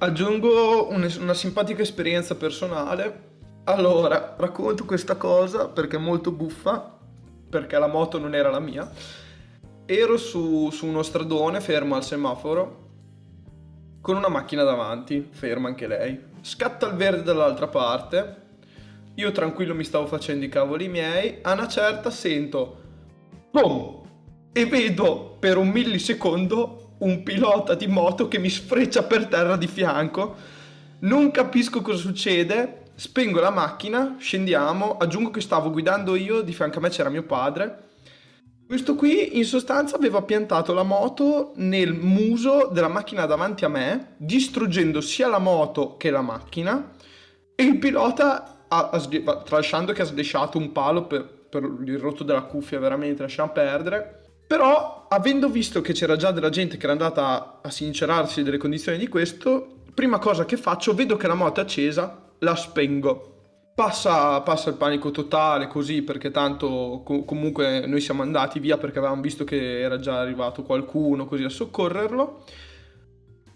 Aggiungo 0.00 0.88
un- 0.90 1.12
una 1.20 1.34
simpatica 1.34 1.82
esperienza 1.82 2.36
personale. 2.36 3.26
Allora, 3.64 4.36
racconto 4.38 4.84
questa 4.84 5.16
cosa 5.16 5.68
perché 5.68 5.96
è 5.96 5.98
molto 5.98 6.30
buffa, 6.30 6.96
perché 7.50 7.76
la 7.78 7.88
moto 7.88 8.18
non 8.18 8.32
era 8.34 8.48
la 8.48 8.60
mia. 8.60 8.88
Ero 9.86 10.16
su, 10.16 10.70
su 10.70 10.86
uno 10.86 11.02
stradone 11.02 11.60
fermo 11.60 11.96
al 11.96 12.04
semaforo 12.04 12.86
con 14.00 14.16
una 14.16 14.28
macchina 14.28 14.62
davanti, 14.62 15.26
ferma 15.30 15.66
anche 15.66 15.88
lei. 15.88 16.26
Scatta 16.42 16.86
il 16.86 16.94
verde 16.94 17.24
dall'altra 17.24 17.66
parte. 17.66 18.46
Io 19.16 19.32
tranquillo 19.32 19.74
mi 19.74 19.82
stavo 19.82 20.06
facendo 20.06 20.44
i 20.44 20.48
cavoli 20.48 20.86
miei. 20.86 21.38
A 21.42 21.54
una 21.54 21.66
certa 21.66 22.10
sento 22.10 22.76
boom 23.50 24.00
e 24.52 24.64
vedo 24.64 25.36
per 25.40 25.56
un 25.56 25.68
millisecondo 25.70 26.87
un 26.98 27.22
pilota 27.22 27.74
di 27.74 27.86
moto 27.86 28.28
che 28.28 28.38
mi 28.38 28.48
sfreccia 28.48 29.02
per 29.02 29.26
terra 29.26 29.56
di 29.56 29.66
fianco. 29.66 30.34
Non 31.00 31.30
capisco 31.30 31.82
cosa 31.82 31.98
succede. 31.98 32.82
Spengo 32.94 33.40
la 33.40 33.50
macchina, 33.50 34.16
scendiamo. 34.18 34.96
Aggiungo 34.96 35.30
che 35.30 35.40
stavo 35.40 35.70
guidando 35.70 36.16
io, 36.16 36.40
di 36.40 36.52
fianco 36.52 36.78
a 36.78 36.80
me 36.82 36.88
c'era 36.88 37.08
mio 37.08 37.22
padre. 37.22 37.86
Questo 38.66 38.96
qui 38.96 39.38
in 39.38 39.44
sostanza 39.44 39.96
aveva 39.96 40.20
piantato 40.22 40.74
la 40.74 40.82
moto 40.82 41.52
nel 41.56 41.94
muso 41.94 42.68
della 42.70 42.88
macchina 42.88 43.24
davanti 43.24 43.64
a 43.64 43.68
me, 43.68 44.14
distruggendo 44.18 45.00
sia 45.00 45.26
la 45.28 45.38
moto 45.38 45.96
che 45.96 46.10
la 46.10 46.20
macchina. 46.20 46.92
E 47.54 47.62
il 47.62 47.78
pilota, 47.78 48.66
ha, 48.68 48.90
ha, 48.90 49.42
tralasciando 49.42 49.92
che 49.92 50.02
ha 50.02 50.04
sdesciato 50.04 50.58
un 50.58 50.72
palo 50.72 51.06
per, 51.06 51.24
per 51.48 51.62
il 51.62 51.98
rotto 51.98 52.24
della 52.24 52.42
cuffia 52.42 52.78
veramente 52.78 53.22
lasciamo 53.22 53.52
perdere. 53.52 54.17
Però, 54.48 55.08
avendo 55.10 55.50
visto 55.50 55.82
che 55.82 55.92
c'era 55.92 56.16
già 56.16 56.30
della 56.30 56.48
gente 56.48 56.78
che 56.78 56.84
era 56.84 56.92
andata 56.92 57.60
a 57.62 57.70
sincerarsi 57.70 58.42
delle 58.42 58.56
condizioni 58.56 58.96
di 58.96 59.06
questo, 59.06 59.82
prima 59.92 60.18
cosa 60.18 60.46
che 60.46 60.56
faccio, 60.56 60.94
vedo 60.94 61.18
che 61.18 61.26
la 61.26 61.34
moto 61.34 61.60
è 61.60 61.64
accesa, 61.64 62.30
la 62.38 62.56
spengo. 62.56 63.34
Passa, 63.74 64.40
passa 64.40 64.70
il 64.70 64.76
panico 64.76 65.10
totale 65.10 65.66
così 65.68 66.00
perché 66.00 66.30
tanto 66.30 67.02
co- 67.04 67.24
comunque 67.24 67.86
noi 67.86 68.00
siamo 68.00 68.22
andati 68.22 68.58
via 68.58 68.78
perché 68.78 68.98
avevamo 68.98 69.20
visto 69.20 69.44
che 69.44 69.80
era 69.80 70.00
già 70.00 70.18
arrivato 70.18 70.62
qualcuno 70.62 71.26
così 71.26 71.44
a 71.44 71.50
soccorrerlo. 71.50 72.44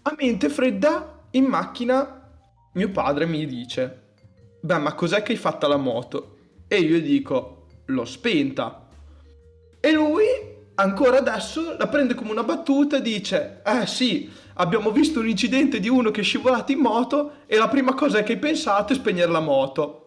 A 0.03 0.15
mente 0.15 0.49
fredda, 0.49 1.23
in 1.31 1.45
macchina, 1.45 2.29
mio 2.73 2.89
padre 2.91 3.25
mi 3.25 3.47
dice, 3.47 4.01
beh 4.61 4.77
ma 4.77 4.93
cos'è 4.93 5.23
che 5.23 5.31
hai 5.31 5.39
fatto 5.39 5.65
alla 5.65 5.77
moto? 5.77 6.37
E 6.67 6.77
io 6.77 6.97
gli 6.97 7.01
dico, 7.01 7.65
l'ho 7.85 8.05
spenta. 8.05 8.87
E 9.79 9.91
lui 9.91 10.51
ancora 10.75 11.17
adesso 11.17 11.75
la 11.77 11.87
prende 11.87 12.13
come 12.13 12.31
una 12.31 12.43
battuta 12.43 12.97
e 12.97 13.01
dice, 13.01 13.61
eh 13.65 13.85
sì, 13.85 14.29
abbiamo 14.55 14.91
visto 14.91 15.19
un 15.19 15.27
incidente 15.27 15.79
di 15.79 15.89
uno 15.89 16.11
che 16.11 16.21
è 16.21 16.23
scivolato 16.23 16.71
in 16.71 16.79
moto 16.79 17.33
e 17.45 17.57
la 17.57 17.67
prima 17.67 17.93
cosa 17.93 18.23
che 18.23 18.33
hai 18.33 18.39
pensato 18.39 18.93
è 18.93 18.95
spegnere 18.95 19.31
la 19.31 19.39
moto. 19.39 19.99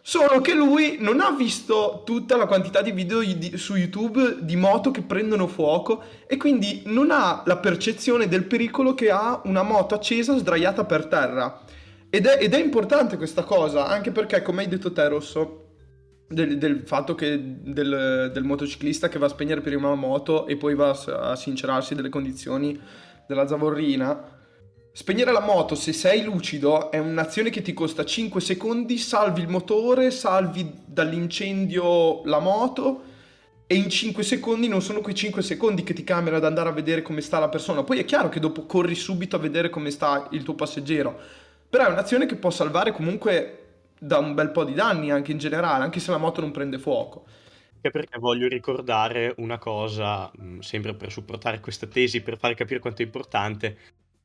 Solo 0.00 0.40
che 0.40 0.54
lui 0.54 0.96
non 0.98 1.20
ha 1.20 1.30
visto 1.30 2.02
tutta 2.04 2.36
la 2.36 2.46
quantità 2.46 2.80
di 2.80 2.90
video 2.90 3.20
di, 3.20 3.56
su 3.58 3.76
YouTube 3.76 4.38
di 4.40 4.56
moto 4.56 4.90
che 4.90 5.02
prendono 5.02 5.46
fuoco 5.46 6.02
e 6.26 6.36
quindi 6.38 6.82
non 6.86 7.10
ha 7.10 7.42
la 7.44 7.58
percezione 7.58 8.28
del 8.28 8.44
pericolo 8.44 8.94
che 8.94 9.10
ha 9.10 9.42
una 9.44 9.62
moto 9.62 9.94
accesa 9.94 10.36
sdraiata 10.36 10.84
per 10.84 11.06
terra. 11.06 11.60
Ed 12.08 12.26
è, 12.26 12.42
ed 12.42 12.54
è 12.54 12.58
importante 12.58 13.16
questa 13.16 13.42
cosa, 13.42 13.86
anche 13.86 14.10
perché, 14.10 14.42
come 14.42 14.62
hai 14.62 14.68
detto 14.68 14.92
te, 14.92 15.08
Rosso, 15.08 15.61
del, 16.32 16.58
del 16.58 16.82
fatto 16.84 17.14
che 17.14 17.38
del, 17.40 18.30
del, 18.32 18.44
motociclista 18.44 19.08
che 19.08 19.18
va 19.18 19.26
a 19.26 19.30
spegnere 19.30 19.60
prima 19.60 19.88
la 19.88 19.94
moto 19.94 20.46
e 20.46 20.56
poi 20.56 20.74
va 20.74 20.90
a, 20.90 21.36
sincerarsi 21.36 21.94
delle 21.94 22.08
condizioni 22.08 22.80
della 23.26 23.46
zavorrina 23.46 24.40
Spegnere 24.94 25.32
la 25.32 25.40
moto 25.40 25.74
se 25.74 25.94
sei 25.94 26.22
lucido 26.22 26.90
è 26.90 26.98
un'azione 26.98 27.48
che 27.48 27.62
ti 27.62 27.72
costa 27.72 28.04
5 28.04 28.42
secondi, 28.42 28.98
salvi 28.98 29.40
il 29.40 29.48
motore, 29.48 30.10
salvi 30.10 30.70
dall'incendio 30.84 32.22
la 32.26 32.40
moto 32.40 33.02
e 33.66 33.74
in 33.74 33.88
5 33.88 34.22
secondi 34.22 34.68
non 34.68 34.82
sono 34.82 35.00
quei 35.00 35.14
5 35.14 35.40
secondi 35.40 35.82
che 35.82 35.94
ti 35.94 36.04
cambiano 36.04 36.36
ad 36.36 36.44
andare 36.44 36.68
a 36.68 36.72
vedere 36.72 37.00
come 37.00 37.22
sta 37.22 37.38
la 37.38 37.48
persona. 37.48 37.82
Poi 37.82 38.00
è 38.00 38.04
chiaro 38.04 38.28
che 38.28 38.38
dopo 38.38 38.66
corri 38.66 38.94
subito 38.94 39.36
a 39.36 39.38
vedere 39.38 39.70
come 39.70 39.90
sta 39.90 40.28
il 40.32 40.42
tuo 40.42 40.54
passeggero, 40.54 41.18
però 41.70 41.86
è 41.86 41.90
un'azione 41.90 42.26
che 42.26 42.36
può 42.36 42.50
salvare 42.50 42.92
comunque 42.92 43.61
da 44.02 44.18
un 44.18 44.34
bel 44.34 44.50
po' 44.50 44.64
di 44.64 44.74
danni 44.74 45.12
anche 45.12 45.30
in 45.30 45.38
generale, 45.38 45.84
anche 45.84 46.00
se 46.00 46.10
la 46.10 46.18
moto 46.18 46.40
non 46.40 46.50
prende 46.50 46.78
fuoco. 46.78 47.24
Anche 47.74 47.90
perché 47.90 48.18
voglio 48.18 48.48
ricordare 48.48 49.32
una 49.36 49.58
cosa, 49.58 50.28
sempre 50.58 50.94
per 50.94 51.12
supportare 51.12 51.60
questa 51.60 51.86
tesi, 51.86 52.20
per 52.20 52.36
far 52.36 52.54
capire 52.54 52.80
quanto 52.80 53.02
è 53.02 53.04
importante, 53.04 53.78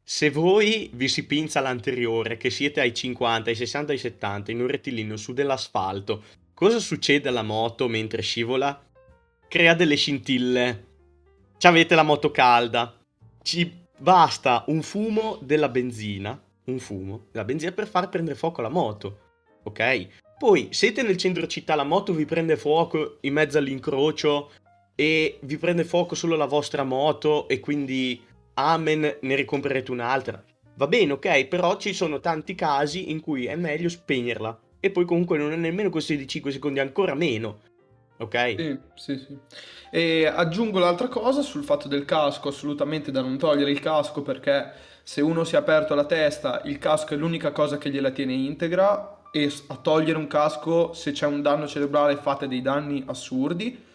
se 0.03 0.31
voi 0.31 0.89
vi 0.93 1.07
si 1.07 1.27
pinza 1.27 1.59
l'anteriore, 1.59 2.37
che 2.37 2.49
siete 2.49 2.79
ai 2.79 2.93
50, 2.93 3.51
ai 3.51 3.55
60, 3.55 3.91
ai 3.91 3.97
70, 3.99 4.51
in 4.51 4.61
un 4.61 4.67
rettilineo 4.67 5.15
su 5.15 5.33
dell'asfalto, 5.33 6.23
cosa 6.55 6.79
succede 6.79 7.29
alla 7.29 7.43
moto 7.43 7.87
mentre 7.87 8.23
scivola? 8.23 8.83
Crea 9.47 9.75
delle 9.75 9.95
scintille. 9.95 10.85
Ci 11.57 11.67
avete 11.67 11.93
la 11.93 12.03
moto 12.03 12.31
calda. 12.31 12.97
Ci 13.43 13.85
basta 13.95 14.63
un 14.67 14.81
fumo 14.81 15.37
della 15.41 15.69
benzina, 15.69 16.39
un 16.65 16.79
fumo 16.79 17.25
della 17.31 17.45
benzina 17.45 17.71
per 17.71 17.87
far 17.87 18.09
prendere 18.09 18.35
fuoco 18.35 18.61
alla 18.61 18.69
moto. 18.69 19.25
Ok? 19.67 20.07
Poi 20.37 20.69
siete 20.71 21.01
nel 21.01 21.17
centro 21.17 21.47
città, 21.47 21.75
la 21.75 21.83
moto 21.83 22.13
vi 22.13 22.25
prende 22.25 22.57
fuoco 22.57 23.17
in 23.21 23.33
mezzo 23.33 23.57
all'incrocio 23.57 24.51
e 24.95 25.39
vi 25.41 25.57
prende 25.57 25.83
fuoco 25.83 26.15
solo 26.15 26.35
la 26.35 26.45
vostra 26.45 26.83
moto 26.83 27.47
e 27.47 27.59
quindi 27.59 28.23
amen, 28.53 29.17
ne 29.19 29.35
ricomprerete 29.35 29.91
un'altra. 29.91 30.43
Va 30.75 30.87
bene, 30.87 31.13
ok, 31.13 31.45
però 31.45 31.77
ci 31.77 31.91
sono 31.93 32.19
tanti 32.19 32.55
casi 32.55 33.11
in 33.11 33.19
cui 33.19 33.45
è 33.45 33.55
meglio 33.55 33.89
spegnerla. 33.89 34.59
E 34.79 34.91
poi 34.91 35.05
comunque 35.05 35.37
non 35.37 35.51
è 35.51 35.55
nemmeno 35.55 35.89
questione 35.89 36.21
di 36.21 36.27
5 36.27 36.51
secondi, 36.51 36.79
ancora 36.79 37.15
meno. 37.15 37.59
Ok? 38.17 38.55
Sì, 38.57 38.77
sì, 38.95 39.17
sì. 39.17 39.37
E 39.91 40.27
aggiungo 40.27 40.79
l'altra 40.79 41.07
cosa 41.07 41.41
sul 41.41 41.63
fatto 41.63 41.87
del 41.87 42.05
casco, 42.05 42.49
assolutamente 42.49 43.11
da 43.11 43.21
non 43.21 43.37
togliere 43.37 43.71
il 43.71 43.79
casco 43.79 44.21
perché 44.21 44.71
se 45.01 45.21
uno 45.21 45.43
si 45.43 45.55
è 45.55 45.57
aperto 45.57 45.95
la 45.95 46.05
testa, 46.05 46.61
il 46.65 46.77
casco 46.77 47.15
è 47.15 47.17
l'unica 47.17 47.51
cosa 47.51 47.77
che 47.77 47.89
gliela 47.89 48.11
tiene 48.11 48.33
integra 48.33 49.16
e 49.31 49.51
a 49.67 49.75
togliere 49.75 50.17
un 50.17 50.27
casco 50.27 50.93
se 50.93 51.11
c'è 51.11 51.25
un 51.25 51.41
danno 51.41 51.67
cerebrale 51.67 52.15
fate 52.15 52.47
dei 52.47 52.61
danni 52.61 53.03
assurdi 53.07 53.85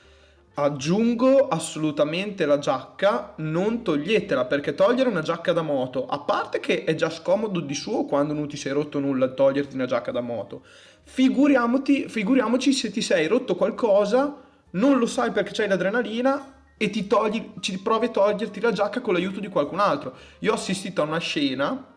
Aggiungo 0.55 1.49
assolutamente 1.49 2.45
la 2.45 2.59
giacca, 2.59 3.33
non 3.37 3.83
toglietela 3.83 4.45
perché 4.45 4.75
togliere 4.75 5.09
una 5.09 5.23
giacca 5.23 5.55
da 5.55 5.63
moto, 5.63 6.07
a 6.07 6.19
parte 6.19 6.61
che 6.61 6.85
è 6.85 6.95
già 6.95 7.09
scomodo 7.09 7.61
di 7.61 7.75
suo 7.75 8.05
quando 8.05 8.35
non 8.35 8.49
ti 8.49 8.59
sei 8.59 8.73
rotto 8.73 8.99
nulla 8.99 9.29
toglierti 9.29 9.75
una 9.75 9.87
giacca 9.87 10.11
da 10.11 10.21
moto, 10.21 10.63
figuriamoci 11.05 12.73
se 12.75 12.91
ti 12.91 13.01
sei 13.01 13.29
rotto 13.29 13.57
qualcosa, 13.57 14.43
non 14.73 14.99
lo 14.99 15.07
sai 15.07 15.31
perché 15.31 15.53
c'hai 15.55 15.69
l'adrenalina 15.69 16.65
e 16.77 16.91
ti 16.91 17.07
togli, 17.07 17.55
ci 17.61 17.81
provi 17.81 18.07
a 18.07 18.11
toglierti 18.11 18.61
la 18.61 18.73
giacca 18.73 19.01
con 19.01 19.15
l'aiuto 19.15 19.41
di 19.41 19.49
qualcun 19.49 19.81
altro. 19.81 20.15
Io 20.41 20.53
ho 20.53 20.55
assistito 20.55 21.01
a 21.01 21.07
una 21.07 21.19
scena 21.19 21.95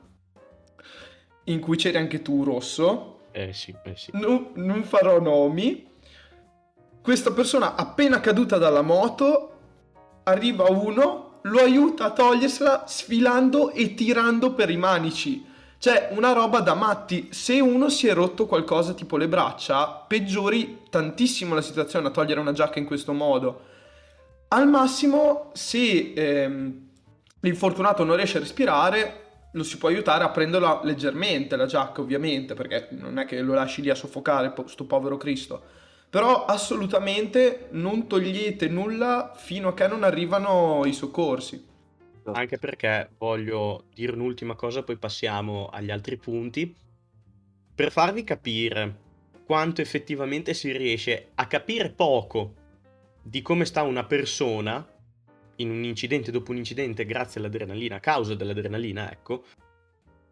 in 1.43 1.59
cui 1.59 1.75
c'eri 1.75 1.97
anche 1.97 2.21
tu, 2.21 2.45
Rosso. 2.45 3.14
Eh 3.37 3.51
sì, 3.51 3.75
eh 3.83 3.97
sì. 3.97 4.11
No, 4.13 4.51
non 4.53 4.83
farò 4.83 5.19
nomi 5.19 5.85
questa 7.01 7.31
persona 7.31 7.75
appena 7.75 8.21
caduta 8.21 8.57
dalla 8.57 8.81
moto, 8.81 9.51
arriva 10.23 10.71
uno, 10.71 11.39
lo 11.41 11.59
aiuta 11.59 12.05
a 12.05 12.11
togliersela 12.11 12.85
sfilando 12.87 13.71
e 13.71 13.93
tirando 13.93 14.53
per 14.53 14.69
i 14.69 14.77
manici. 14.77 15.45
Cioè, 15.77 16.11
una 16.11 16.31
roba 16.31 16.61
da 16.61 16.75
matti. 16.75 17.27
Se 17.31 17.59
uno 17.59 17.89
si 17.89 18.07
è 18.07 18.13
rotto 18.13 18.45
qualcosa 18.45 18.93
tipo 18.93 19.17
le 19.17 19.27
braccia, 19.27 19.85
peggiori 20.07 20.83
tantissimo 20.89 21.53
la 21.53 21.61
situazione 21.61 22.07
a 22.07 22.11
togliere 22.11 22.39
una 22.39 22.53
giacca 22.53 22.79
in 22.79 22.85
questo 22.85 23.11
modo. 23.11 23.61
Al 24.47 24.67
massimo, 24.69 25.51
se 25.53 26.13
ehm, 26.15 26.87
l'infortunato 27.41 28.05
non 28.05 28.15
riesce 28.15 28.37
a 28.37 28.39
respirare, 28.39 29.24
lo 29.55 29.63
si 29.63 29.77
può 29.77 29.89
aiutare 29.89 30.23
a 30.23 30.29
prenderla 30.29 30.81
leggermente 30.83 31.55
la 31.55 31.65
giacca, 31.65 32.01
ovviamente, 32.01 32.53
perché 32.53 32.87
non 32.91 33.19
è 33.19 33.25
che 33.25 33.41
lo 33.41 33.53
lasci 33.53 33.81
lì 33.81 33.89
a 33.89 33.95
soffocare, 33.95 34.53
sto 34.67 34.85
povero 34.85 35.17
Cristo 35.17 35.83
però 36.15 36.45
assolutamente 36.45 37.67
non 37.71 38.07
togliete 38.07 38.69
nulla 38.69 39.33
fino 39.35 39.67
a 39.67 39.73
che 39.73 39.85
non 39.85 40.03
arrivano 40.03 40.83
i 40.85 40.93
soccorsi. 40.93 41.61
Anche 42.31 42.57
perché 42.57 43.09
voglio 43.17 43.83
dire 43.93 44.13
un'ultima 44.13 44.55
cosa, 44.55 44.81
poi 44.81 44.95
passiamo 44.95 45.67
agli 45.67 45.91
altri 45.91 46.15
punti. 46.15 46.73
Per 47.75 47.91
farvi 47.91 48.23
capire 48.23 49.03
quanto 49.45 49.81
effettivamente 49.81 50.53
si 50.53 50.71
riesce 50.71 51.31
a 51.35 51.47
capire 51.47 51.89
poco 51.89 52.53
di 53.21 53.41
come 53.41 53.65
sta 53.65 53.81
una 53.81 54.05
persona 54.05 54.87
in 55.57 55.69
un 55.69 55.83
incidente 55.83 56.31
dopo 56.31 56.51
un 56.51 56.57
incidente 56.57 57.05
grazie 57.05 57.39
all'adrenalina, 57.39 57.97
a 57.97 57.99
causa 57.99 58.35
dell'adrenalina, 58.35 59.11
ecco. 59.11 59.43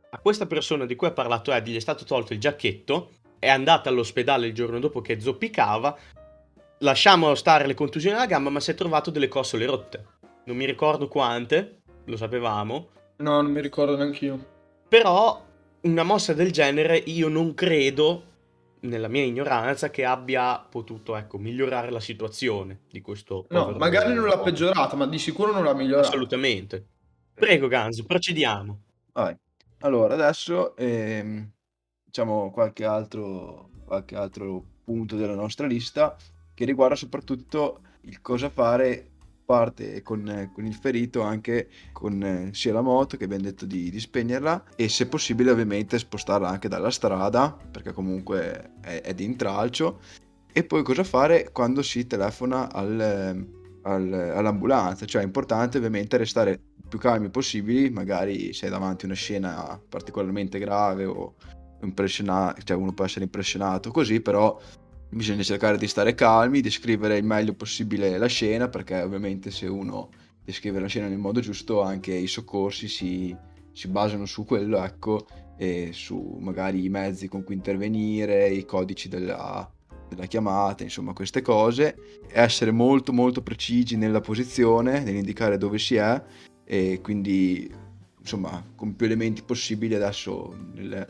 A 0.10 0.20
questa 0.20 0.46
persona 0.46 0.86
di 0.86 0.96
cui 0.96 1.08
ha 1.08 1.12
parlato 1.12 1.52
Eddie 1.52 1.74
gli 1.74 1.78
è 1.78 1.82
stato 1.82 2.06
tolto 2.06 2.34
il 2.34 2.40
giacchetto 2.40 3.10
è 3.44 3.50
andata 3.50 3.90
all'ospedale 3.90 4.48
il 4.48 4.54
giorno 4.54 4.80
dopo 4.80 5.02
che 5.02 5.20
zoppicava. 5.20 5.98
Lasciamo 6.80 7.36
stare 7.36 7.68
le 7.68 7.74
contusioni 7.74 8.16
alla 8.16 8.26
gamba, 8.26 8.50
ma 8.50 8.62
si 8.62 8.72
è 8.72 8.74
trovato 8.74 9.12
delle 9.12 9.28
costole 9.28 9.66
rotte. 9.66 10.06
Non 10.46 10.56
mi 10.56 10.66
ricordo 10.66 11.10
quante, 11.10 11.82
lo 12.06 12.16
sapevamo. 12.16 12.88
No, 13.18 13.42
non 13.42 13.52
mi 13.52 13.60
ricordo 13.60 13.98
neanche 13.98 14.26
io. 14.26 14.46
Però 14.88 15.46
una 15.82 16.04
mossa 16.04 16.34
del 16.34 16.54
genere 16.54 16.96
io 16.96 17.28
non 17.28 17.54
credo, 17.54 18.24
nella 18.84 19.08
mia 19.08 19.24
ignoranza, 19.24 19.90
che 19.90 20.06
abbia 20.06 20.60
potuto, 20.60 21.16
ecco, 21.16 21.38
migliorare 21.38 21.92
la 21.92 22.00
situazione 22.00 22.82
di 22.90 23.02
questo... 23.02 23.46
No, 23.50 23.72
magari 23.72 24.14
non 24.14 24.26
l'ha 24.26 24.40
peggiorata, 24.40 24.96
ma 24.96 25.06
di 25.08 25.18
sicuro 25.18 25.52
non 25.52 25.64
l'ha 25.64 25.74
migliorata. 25.74 26.08
Assolutamente. 26.08 26.86
Prego 27.34 27.68
Ganzo, 27.68 28.06
procediamo. 28.06 28.80
Vai. 29.14 29.36
Allora, 29.80 30.14
adesso 30.14 30.76
ehm, 30.76 31.50
diciamo, 32.04 32.52
qualche 32.52 32.86
altro, 32.86 33.70
qualche 33.86 34.16
altro 34.16 34.64
punto 34.84 35.16
della 35.16 35.36
nostra 35.36 35.68
lista 35.68 36.16
che 36.54 36.66
riguarda 36.66 36.96
soprattutto 36.96 37.82
il 38.02 38.22
cosa 38.22 38.50
fare 38.50 39.13
parte 39.46 40.02
con, 40.02 40.50
con, 40.54 40.66
il 40.66 40.74
ferito 40.74 41.22
anche 41.22 41.70
con 41.92 42.24
eh, 42.24 42.50
sia 42.54 42.74
la 42.74 42.82
moto 42.82 43.18
che 43.18 43.26
abbiamo 43.26 43.44
detto 43.44 43.66
di, 43.66 43.90
di, 43.90 44.00
spegnerla 44.00 44.64
e 44.76 44.90
se 44.90 45.08
possibile 45.08 45.52
ovviamente 45.52 46.00
spostarla 46.00 46.48
anche 46.48 46.68
dalla 46.68 46.92
strada 46.92 47.58
perché 47.72 47.94
comunque 47.94 48.72
è, 48.82 49.02
è 49.02 49.14
di 49.14 49.24
intralcio. 49.24 50.00
E 50.52 50.64
poi 50.64 50.84
cosa 50.84 51.04
fare 51.04 51.50
quando 51.52 51.82
si 51.82 52.06
telefona 52.06 52.72
al, 52.72 53.48
al, 53.82 54.14
all'ambulanza? 54.14 55.06
Cioè 55.06 55.22
è 55.22 55.26
importante 55.26 55.78
ovviamente 55.78 56.18
restare 56.18 56.60
più 56.88 57.00
calmi 57.00 57.30
possibili 57.30 57.90
magari 57.90 58.54
se 58.54 58.66
hai 58.66 58.72
davanti 58.72 59.06
una 59.06 59.16
scena 59.16 59.82
particolarmente 59.90 60.60
grave 60.60 61.06
o 61.06 61.36
impressionato, 61.82 62.62
cioè 62.62 62.78
uno 62.78 62.94
può 62.94 63.06
essere 63.06 63.26
impressionato 63.26 63.92
così, 63.92 64.22
però 64.22 64.60
bisogna 65.14 65.44
cercare 65.44 65.78
di 65.78 65.88
stare 65.88 66.16
calmi, 66.16 66.62
descrivere 66.62 67.18
il 67.18 67.24
meglio 67.24 67.54
possibile 67.54 68.18
la 68.18 68.28
scena, 68.28 68.68
perché 68.68 69.02
ovviamente 69.02 69.52
se 69.52 69.68
uno 69.68 70.10
descrive 70.44 70.80
la 70.80 70.88
scena 70.88 71.08
nel 71.08 71.18
modo 71.18 71.40
giusto, 71.40 71.82
anche 71.82 72.14
i 72.14 72.28
soccorsi 72.28 72.88
si, 72.88 73.36
si 73.72 73.88
basano 73.88 74.26
su 74.26 74.46
quello, 74.46 74.84
ecco, 74.84 75.26
e 75.58 75.90
su 75.94 76.38
magari 76.40 76.84
i 76.84 76.90
mezzi 76.90 77.28
con 77.28 77.44
cui 77.44 77.56
intervenire, 77.56 78.50
i 78.50 78.66
codici 78.66 79.08
della, 79.08 79.70
della 80.10 80.26
chiamata, 80.26 80.84
insomma 80.84 81.14
queste 81.14 81.42
cose, 81.42 81.96
essere 82.30 82.72
molto 82.72 83.14
molto 83.14 83.42
precisi 83.42 83.96
nella 83.96 84.22
posizione, 84.22 85.02
nell'indicare 85.02 85.58
dove 85.58 85.78
si 85.80 85.96
è 85.96 86.22
e 86.66 87.00
quindi 87.02 87.72
insomma 88.20 88.64
con 88.76 88.96
più 88.96 89.06
elementi 89.06 89.44
possibili 89.44 89.96
adesso 89.96 90.56
nel, 90.74 91.06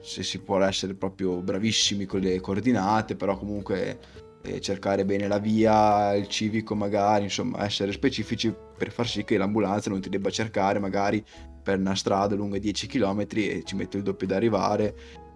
se 0.00 0.22
si 0.22 0.40
può 0.40 0.60
essere 0.62 0.94
proprio 0.94 1.40
bravissimi 1.40 2.04
con 2.04 2.20
le 2.20 2.40
coordinate, 2.40 3.16
però 3.16 3.36
comunque 3.36 3.98
eh, 4.42 4.60
cercare 4.60 5.04
bene 5.04 5.28
la 5.28 5.38
via, 5.38 6.14
il 6.14 6.28
civico 6.28 6.74
magari, 6.74 7.24
insomma 7.24 7.64
essere 7.64 7.92
specifici 7.92 8.54
per 8.76 8.90
far 8.90 9.06
sì 9.06 9.24
che 9.24 9.36
l'ambulanza 9.36 9.90
non 9.90 10.00
ti 10.00 10.08
debba 10.08 10.30
cercare 10.30 10.78
magari 10.78 11.22
per 11.62 11.78
una 11.78 11.94
strada 11.94 12.34
lunga 12.34 12.58
10 12.58 12.86
km 12.86 13.26
e 13.34 13.62
ci 13.64 13.76
mette 13.76 13.98
il 13.98 14.02
doppio 14.02 14.26
da 14.26 14.36
arrivare 14.36 14.94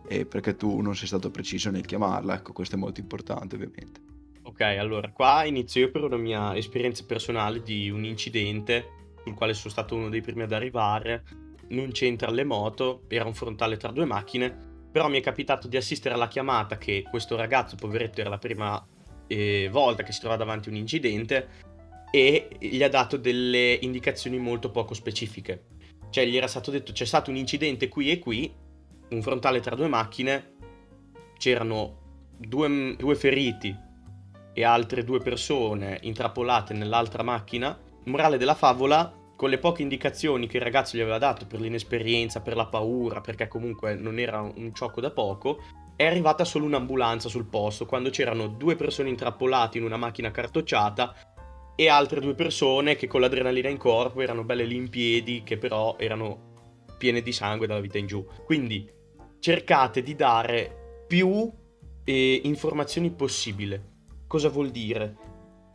eh, 0.09 0.25
perché 0.27 0.57
tu 0.57 0.81
non 0.81 0.97
sei 0.97 1.07
stato 1.07 1.31
preciso 1.31 1.71
nel 1.71 1.85
chiamarla, 1.85 2.35
ecco 2.37 2.53
questo 2.53 2.77
è 2.77 2.79
molto 2.79 3.01
importante 3.01 3.57
ovviamente. 3.57 4.01
Ok, 4.43 4.61
allora 4.61 5.11
qua 5.11 5.45
inizio 5.45 5.83
io 5.83 5.91
per 5.91 6.03
una 6.03 6.17
mia 6.17 6.57
esperienza 6.57 7.05
personale 7.07 7.63
di 7.63 7.91
un 7.91 8.05
incidente 8.05 8.87
sul 9.23 9.35
quale 9.35 9.55
sono 9.55 9.71
stato 9.71 9.95
uno 9.95 10.09
dei 10.09 10.21
primi 10.21 10.43
ad 10.43 10.53
arrivare 10.53 11.25
non 11.69 11.91
c'entra 11.93 12.31
le 12.31 12.45
moto, 12.45 13.03
era 13.09 13.25
un 13.25 13.35
frontale 13.35 13.77
tra 13.77 13.91
due 13.91 14.05
macchine, 14.05 14.73
però 14.91 15.09
mi 15.09 15.19
è 15.19 15.23
capitato 15.23 15.67
di 15.67 15.77
assistere 15.77 16.15
alla 16.15 16.29
chiamata 16.29 16.79
che 16.79 17.05
questo 17.09 17.37
ragazzo, 17.37 17.77
poveretto, 17.77 18.21
era 18.21 18.31
la 18.31 18.39
prima 18.39 18.85
eh, 19.27 19.69
volta 19.71 20.03
che 20.03 20.13
si 20.13 20.21
trova 20.21 20.37
davanti 20.37 20.69
a 20.69 20.73
un 20.73 20.79
incidente 20.79 21.49
e 22.11 22.49
gli 22.61 22.83
ha 22.83 22.89
dato 22.89 23.17
delle 23.17 23.77
indicazioni 23.81 24.39
molto 24.39 24.71
poco 24.71 24.95
specifiche. 24.95 25.65
Cioè 26.11 26.27
gli 26.27 26.37
era 26.37 26.47
stato 26.47 26.71
detto 26.71 26.93
c'è 26.93 27.07
stato 27.07 27.31
un 27.31 27.37
incidente 27.37 27.89
qui 27.89 28.11
e 28.13 28.21
qui, 28.21 28.55
un 29.11 29.21
frontale 29.21 29.59
tra 29.59 29.75
due 29.75 29.89
macchine, 29.89 30.55
c'erano 31.39 32.31
due, 32.37 32.95
due 32.97 33.15
feriti 33.17 33.77
e 34.53 34.65
altre 34.65 35.03
due 35.03 35.19
persone 35.19 35.99
intrappolate 36.03 36.73
nell'altra 36.73 37.25
macchina. 37.25 37.77
Morale 38.05 38.39
della 38.39 38.55
favola, 38.55 39.13
con 39.37 39.51
le 39.51 39.59
poche 39.59 39.83
indicazioni 39.83 40.47
che 40.47 40.59
il 40.59 40.63
ragazzo 40.63 40.97
gli 40.97 41.01
aveva 41.01 41.19
dato 41.19 41.47
per 41.47 41.61
l'inesperienza, 41.61 42.41
per 42.41 42.55
la 42.57 42.67
paura, 42.67 43.21
perché 43.21 43.49
comunque 43.49 43.95
non 43.95 44.19
era 44.19 44.41
un 44.41 44.73
ciocco 44.75 45.01
da 45.01 45.11
poco, 45.11 45.61
è 45.97 46.05
arrivata 46.05 46.45
solo 46.45 46.67
un'ambulanza 46.67 47.29
sul 47.29 47.47
posto, 47.47 47.87
quando 47.87 48.11
c'erano 48.11 48.47
due 48.47 48.77
persone 48.77 49.09
intrappolate 49.09 49.79
in 49.79 49.85
una 49.85 49.97
macchina 49.97 50.31
cartocciata 50.31 51.15
e 51.77 51.89
altre 51.89 52.21
due 52.21 52.35
persone 52.35 52.95
che 52.95 53.07
con 53.09 53.21
l'adrenalina 53.21 53.69
in 53.69 53.77
corpo 53.77 54.21
erano 54.21 54.45
belle 54.45 54.65
lì 54.65 54.77
in 54.77 54.89
piedi, 54.89 55.43
che 55.43 55.59
però 55.59 55.97
erano 55.99 56.53
piene 56.99 57.21
di 57.21 57.33
sangue 57.33 57.67
dalla 57.67 57.81
vita 57.81 57.99
in 57.99 58.07
giù. 58.07 58.25
Quindi 58.45 58.89
cercate 59.41 60.03
di 60.03 60.15
dare 60.15 61.05
più 61.07 61.53
eh, 62.05 62.41
informazioni 62.45 63.11
possibile. 63.11 63.93
Cosa 64.27 64.49
vuol 64.49 64.71
dire? 64.71 65.17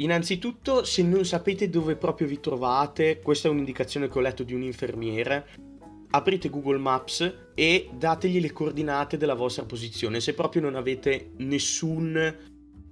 Innanzitutto, 0.02 0.86
se 0.86 1.04
non 1.04 1.26
sapete 1.26 1.70
dove 1.70 1.98
proprio 1.98 2.28
vi 2.28 2.40
trovate, 2.40 3.20
questa 3.20 3.50
è 3.50 3.52
un'indicazione 3.52 4.08
che 4.08 4.18
ho 4.18 4.22
letto 4.22 4.44
di 4.44 4.54
un 4.54 4.62
infermiere, 4.62 5.48
aprite 6.12 6.50
Google 6.50 6.78
Maps 6.78 7.50
e 7.54 7.90
dategli 7.94 8.40
le 8.40 8.54
coordinate 8.54 9.18
della 9.18 9.34
vostra 9.34 9.66
posizione. 9.66 10.22
Se 10.22 10.34
proprio 10.34 10.62
non 10.62 10.76
avete 10.76 11.32
nessun 11.38 12.38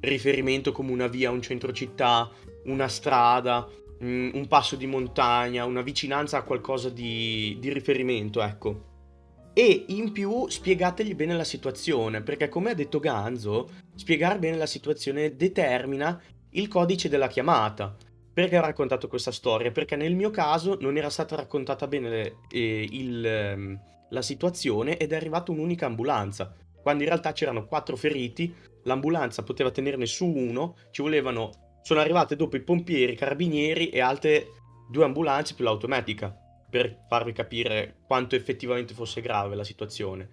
riferimento 0.02 0.74
come 0.74 0.92
una 0.92 1.08
via, 1.08 1.32
un 1.32 1.42
centro 1.42 1.72
città, 1.72 2.30
una 2.66 2.90
strada, 2.90 3.66
mm, 4.04 4.32
un 4.34 4.48
passo 4.48 4.76
di 4.76 4.86
montagna, 4.86 5.64
una 5.64 5.82
vicinanza 5.82 6.38
a 6.38 6.44
qualcosa 6.44 6.90
di, 6.90 7.56
di 7.60 7.72
riferimento, 7.72 8.42
ecco. 8.42 8.84
E 9.54 9.86
in 9.88 10.12
più 10.12 10.48
spiegategli 10.50 11.16
bene 11.16 11.36
la 11.36 11.46
situazione, 11.46 12.22
perché 12.22 12.50
come 12.50 12.72
ha 12.72 12.76
detto 12.76 13.00
Ganzo, 13.00 13.70
spiegare 13.96 14.38
bene 14.40 14.58
la 14.58 14.68
situazione 14.68 15.36
determina 15.36 16.22
il 16.58 16.68
codice 16.68 17.10
della 17.10 17.28
chiamata. 17.28 17.96
Perché 18.34 18.58
ho 18.58 18.62
raccontato 18.62 19.08
questa 19.08 19.32
storia? 19.32 19.72
Perché 19.72 19.96
nel 19.96 20.16
mio 20.16 20.30
caso 20.30 20.78
non 20.80 20.98
era 20.98 21.10
stata 21.10 21.36
raccontata 21.36 21.88
bene 21.88 22.40
eh, 22.50 22.88
il, 22.92 23.26
ehm, 23.26 23.80
la 24.10 24.22
situazione 24.22 24.98
ed 24.98 25.12
è 25.12 25.16
arrivata 25.16 25.52
un'unica 25.52 25.88
ambulanza, 25.88 26.54
quando 26.82 27.04
in 27.04 27.10
realtà 27.10 27.32
c'erano 27.32 27.66
quattro 27.66 27.96
feriti, 27.96 28.54
l'ambulanza 28.84 29.44
poteva 29.44 29.72
tenerne 29.72 30.06
su 30.06 30.26
uno, 30.26 30.76
ci 30.92 31.02
volevano, 31.02 31.80
sono 31.82 32.00
arrivate 32.00 32.36
dopo 32.36 32.56
i 32.56 32.62
pompieri, 32.62 33.14
i 33.14 33.18
carabinieri 33.18 33.90
e 33.90 34.00
altre 34.00 34.52
due 34.90 35.04
ambulanze 35.04 35.54
più 35.54 35.64
l'automatica, 35.66 36.34
per 36.70 37.06
farvi 37.10 37.34
capire 37.34 37.98
quanto 38.06 38.36
effettivamente 38.36 38.94
fosse 38.94 39.20
grave 39.20 39.56
la 39.56 39.64
situazione. 39.64 40.30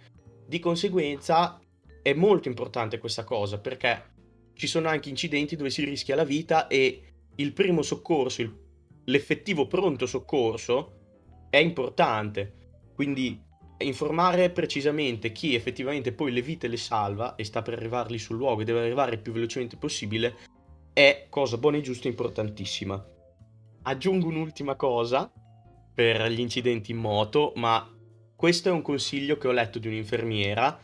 Di 0.46 0.58
conseguenza 0.60 1.58
è 2.02 2.12
molto 2.12 2.48
importante 2.48 2.98
questa 2.98 3.24
cosa 3.24 3.58
perché 3.58 4.12
ci 4.54 4.66
sono 4.66 4.88
anche 4.88 5.08
incidenti 5.08 5.56
dove 5.56 5.70
si 5.70 5.84
rischia 5.84 6.16
la 6.16 6.24
vita 6.24 6.66
e 6.68 7.02
il 7.36 7.52
primo 7.52 7.82
soccorso, 7.82 8.42
il, 8.42 8.56
l'effettivo 9.04 9.66
pronto 9.66 10.06
soccorso 10.06 10.92
è 11.50 11.58
importante. 11.58 12.62
Quindi 12.94 13.40
informare 13.78 14.50
precisamente 14.50 15.32
chi 15.32 15.54
effettivamente 15.54 16.12
poi 16.12 16.32
le 16.32 16.42
vite 16.42 16.68
le 16.68 16.76
salva 16.76 17.34
e 17.34 17.44
sta 17.44 17.60
per 17.62 17.74
arrivarli 17.74 18.18
sul 18.18 18.36
luogo 18.36 18.62
e 18.62 18.64
deve 18.64 18.80
arrivare 18.80 19.14
il 19.14 19.20
più 19.20 19.32
velocemente 19.32 19.76
possibile 19.76 20.36
è 20.92 21.26
cosa 21.28 21.58
buona 21.58 21.78
e 21.78 21.80
giusta 21.82 22.06
e 22.06 22.10
importantissima. 22.10 23.04
Aggiungo 23.82 24.28
un'ultima 24.28 24.76
cosa 24.76 25.30
per 25.92 26.30
gli 26.30 26.40
incidenti 26.40 26.92
in 26.92 26.98
moto, 26.98 27.52
ma 27.56 27.92
questo 28.34 28.68
è 28.68 28.72
un 28.72 28.82
consiglio 28.82 29.36
che 29.36 29.48
ho 29.48 29.52
letto 29.52 29.78
di 29.78 29.88
un'infermiera 29.88 30.80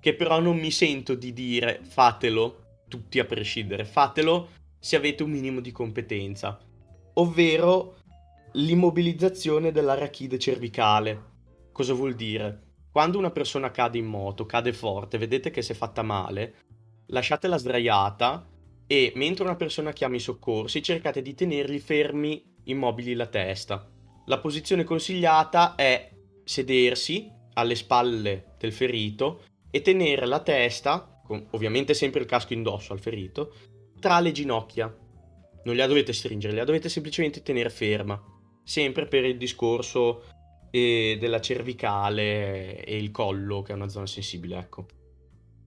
che 0.00 0.14
però 0.14 0.40
non 0.40 0.56
mi 0.56 0.72
sento 0.72 1.14
di 1.14 1.32
dire 1.32 1.80
fatelo 1.82 2.61
tutti 2.92 3.18
a 3.18 3.24
prescindere, 3.24 3.86
fatelo 3.86 4.50
se 4.78 4.96
avete 4.96 5.22
un 5.22 5.30
minimo 5.30 5.60
di 5.60 5.72
competenza, 5.72 6.60
ovvero 7.14 7.96
l'immobilizzazione 8.52 9.72
dell'arachide 9.72 10.38
cervicale. 10.38 11.30
Cosa 11.72 11.94
vuol 11.94 12.14
dire? 12.14 12.72
Quando 12.90 13.16
una 13.16 13.30
persona 13.30 13.70
cade 13.70 13.96
in 13.96 14.04
moto, 14.04 14.44
cade 14.44 14.74
forte, 14.74 15.16
vedete 15.16 15.50
che 15.50 15.62
si 15.62 15.72
è 15.72 15.74
fatta 15.74 16.02
male, 16.02 16.54
lasciatela 17.06 17.56
sdraiata 17.56 18.46
e 18.86 19.12
mentre 19.14 19.44
una 19.44 19.56
persona 19.56 19.92
chiama 19.92 20.16
i 20.16 20.20
soccorsi 20.20 20.82
cercate 20.82 21.22
di 21.22 21.34
tenergli 21.34 21.78
fermi 21.78 22.44
immobili 22.64 23.14
la 23.14 23.28
testa. 23.28 23.88
La 24.26 24.38
posizione 24.38 24.84
consigliata 24.84 25.76
è 25.76 26.10
sedersi 26.44 27.30
alle 27.54 27.74
spalle 27.74 28.56
del 28.58 28.72
ferito 28.74 29.44
e 29.70 29.80
tenere 29.80 30.26
la 30.26 30.40
testa 30.40 31.11
con 31.32 31.46
ovviamente 31.52 31.94
sempre 31.94 32.20
il 32.20 32.26
casco 32.26 32.52
indosso 32.52 32.92
al 32.92 33.00
ferito, 33.00 33.54
tra 33.98 34.20
le 34.20 34.32
ginocchia. 34.32 34.94
Non 35.64 35.76
la 35.76 35.86
dovete 35.86 36.12
stringere, 36.12 36.54
la 36.54 36.64
dovete 36.64 36.90
semplicemente 36.90 37.42
tenere 37.42 37.70
ferma, 37.70 38.20
sempre 38.62 39.06
per 39.06 39.24
il 39.24 39.38
discorso 39.38 40.24
eh, 40.70 41.16
della 41.18 41.40
cervicale 41.40 42.84
e 42.84 42.98
il 42.98 43.10
collo, 43.10 43.62
che 43.62 43.72
è 43.72 43.74
una 43.74 43.88
zona 43.88 44.06
sensibile, 44.06 44.58
ecco. 44.58 44.86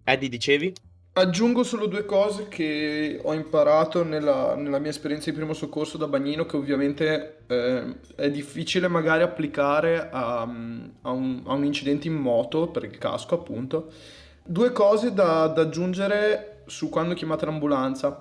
Eddie, 0.04 0.30
dicevi? 0.30 0.74
Aggiungo 1.14 1.64
solo 1.64 1.86
due 1.86 2.06
cose 2.06 2.50
che 2.50 3.20
ho 3.24 3.34
imparato 3.34 4.04
nella, 4.04 4.54
nella 4.56 4.80
mia 4.80 4.90
esperienza 4.90 5.30
di 5.30 5.38
primo 5.38 5.54
soccorso 5.54 5.98
da 5.98 6.08
bagnino, 6.08 6.46
che 6.46 6.58
ovviamente 6.58 7.38
eh, 7.48 7.96
è 8.16 8.30
difficile 8.30 8.90
magari 8.90 9.24
applicare 9.24 10.10
a, 10.12 10.42
a, 10.42 11.12
un, 11.12 11.42
a 11.46 11.54
un 11.54 11.64
incidente 11.64 12.08
in 12.08 12.16
moto, 12.16 12.68
per 12.68 12.84
il 12.84 12.98
casco 12.98 13.34
appunto, 13.34 13.94
Due 14.48 14.72
cose 14.72 15.12
da, 15.12 15.48
da 15.48 15.62
aggiungere 15.62 16.64
su 16.68 16.90
quando 16.90 17.16
chiamate 17.16 17.46
l'ambulanza. 17.46 18.20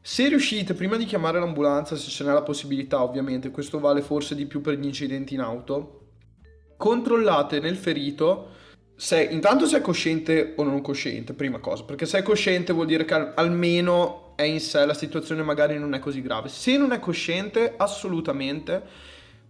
Se 0.00 0.28
riuscite 0.28 0.74
prima 0.74 0.96
di 0.96 1.04
chiamare 1.04 1.38
l'ambulanza, 1.38 1.94
se 1.94 2.10
ce 2.10 2.24
n'è 2.24 2.32
la 2.32 2.42
possibilità 2.42 3.02
ovviamente, 3.02 3.50
questo 3.50 3.78
vale 3.78 4.02
forse 4.02 4.34
di 4.34 4.46
più 4.46 4.60
per 4.60 4.78
gli 4.78 4.86
incidenti 4.86 5.34
in 5.34 5.40
auto, 5.40 6.08
controllate 6.76 7.60
nel 7.60 7.76
ferito 7.76 8.58
se 8.96 9.22
intanto 9.22 9.64
se 9.64 9.78
è 9.78 9.80
cosciente 9.80 10.54
o 10.56 10.62
non 10.62 10.82
cosciente, 10.82 11.32
prima 11.32 11.58
cosa, 11.58 11.84
perché 11.84 12.04
se 12.04 12.18
è 12.18 12.22
cosciente 12.22 12.72
vuol 12.72 12.86
dire 12.86 13.04
che 13.04 13.14
almeno 13.14 14.32
è 14.36 14.42
in 14.42 14.60
sé 14.60 14.84
la 14.84 14.92
situazione 14.92 15.42
magari 15.42 15.78
non 15.78 15.94
è 15.94 15.98
così 16.00 16.20
grave. 16.20 16.48
Se 16.48 16.76
non 16.76 16.92
è 16.92 16.98
cosciente, 16.98 17.74
assolutamente 17.76 18.82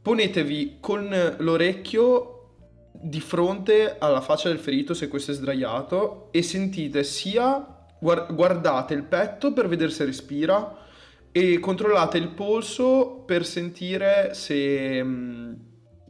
ponetevi 0.02 0.76
con 0.80 1.35
l'orecchio 1.38 2.39
di 2.92 3.20
fronte 3.20 3.96
alla 3.98 4.20
faccia 4.20 4.48
del 4.48 4.59
ferito 4.59 4.94
se 4.94 5.09
questo 5.09 5.31
è 5.31 5.35
sdraiato 5.35 6.29
e 6.31 6.42
sentite 6.42 7.05
sia 7.05 7.76
guardate 7.98 8.94
il 8.94 9.05
petto 9.05 9.53
per 9.53 9.68
vedere 9.68 9.90
se 9.90 10.05
respira 10.05 10.76
e 11.33 11.59
controllate 11.61 12.18
il 12.18 12.29
polso 12.29 13.22
per 13.26 13.44
sentire 13.44 14.35
se 14.35 15.03
mm, 15.03 15.53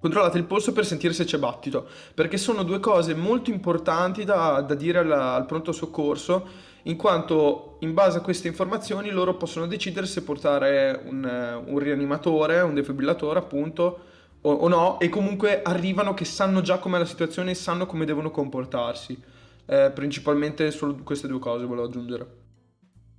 controllate 0.00 0.38
il 0.38 0.44
polso 0.44 0.72
per 0.72 0.86
sentire 0.86 1.12
se 1.12 1.24
c'è 1.24 1.38
battito 1.38 1.86
perché 2.14 2.36
sono 2.36 2.62
due 2.62 2.80
cose 2.80 3.14
molto 3.14 3.50
importanti 3.50 4.24
da, 4.24 4.60
da 4.60 4.74
dire 4.74 4.98
al, 4.98 5.12
al 5.12 5.46
pronto 5.46 5.72
soccorso 5.72 6.68
in 6.84 6.96
quanto 6.96 7.76
in 7.80 7.92
base 7.92 8.18
a 8.18 8.22
queste 8.22 8.48
informazioni 8.48 9.10
loro 9.10 9.36
possono 9.36 9.66
decidere 9.66 10.06
se 10.06 10.22
portare 10.22 11.02
un, 11.04 11.62
un 11.66 11.78
rianimatore, 11.78 12.60
un 12.60 12.74
defibrillatore 12.74 13.38
appunto, 13.38 14.04
o, 14.42 14.52
o, 14.52 14.68
no, 14.68 14.98
e 15.00 15.08
comunque 15.08 15.62
arrivano 15.62 16.14
che 16.14 16.24
sanno 16.24 16.60
già 16.60 16.78
com'è 16.78 16.98
la 16.98 17.04
situazione 17.04 17.50
e 17.52 17.54
sanno 17.54 17.86
come 17.86 18.04
devono 18.04 18.30
comportarsi. 18.30 19.18
Eh, 19.66 19.90
principalmente 19.94 20.70
solo 20.70 20.96
queste 21.04 21.28
due 21.28 21.38
cose 21.38 21.64
volevo 21.64 21.86
aggiungere. 21.86 22.38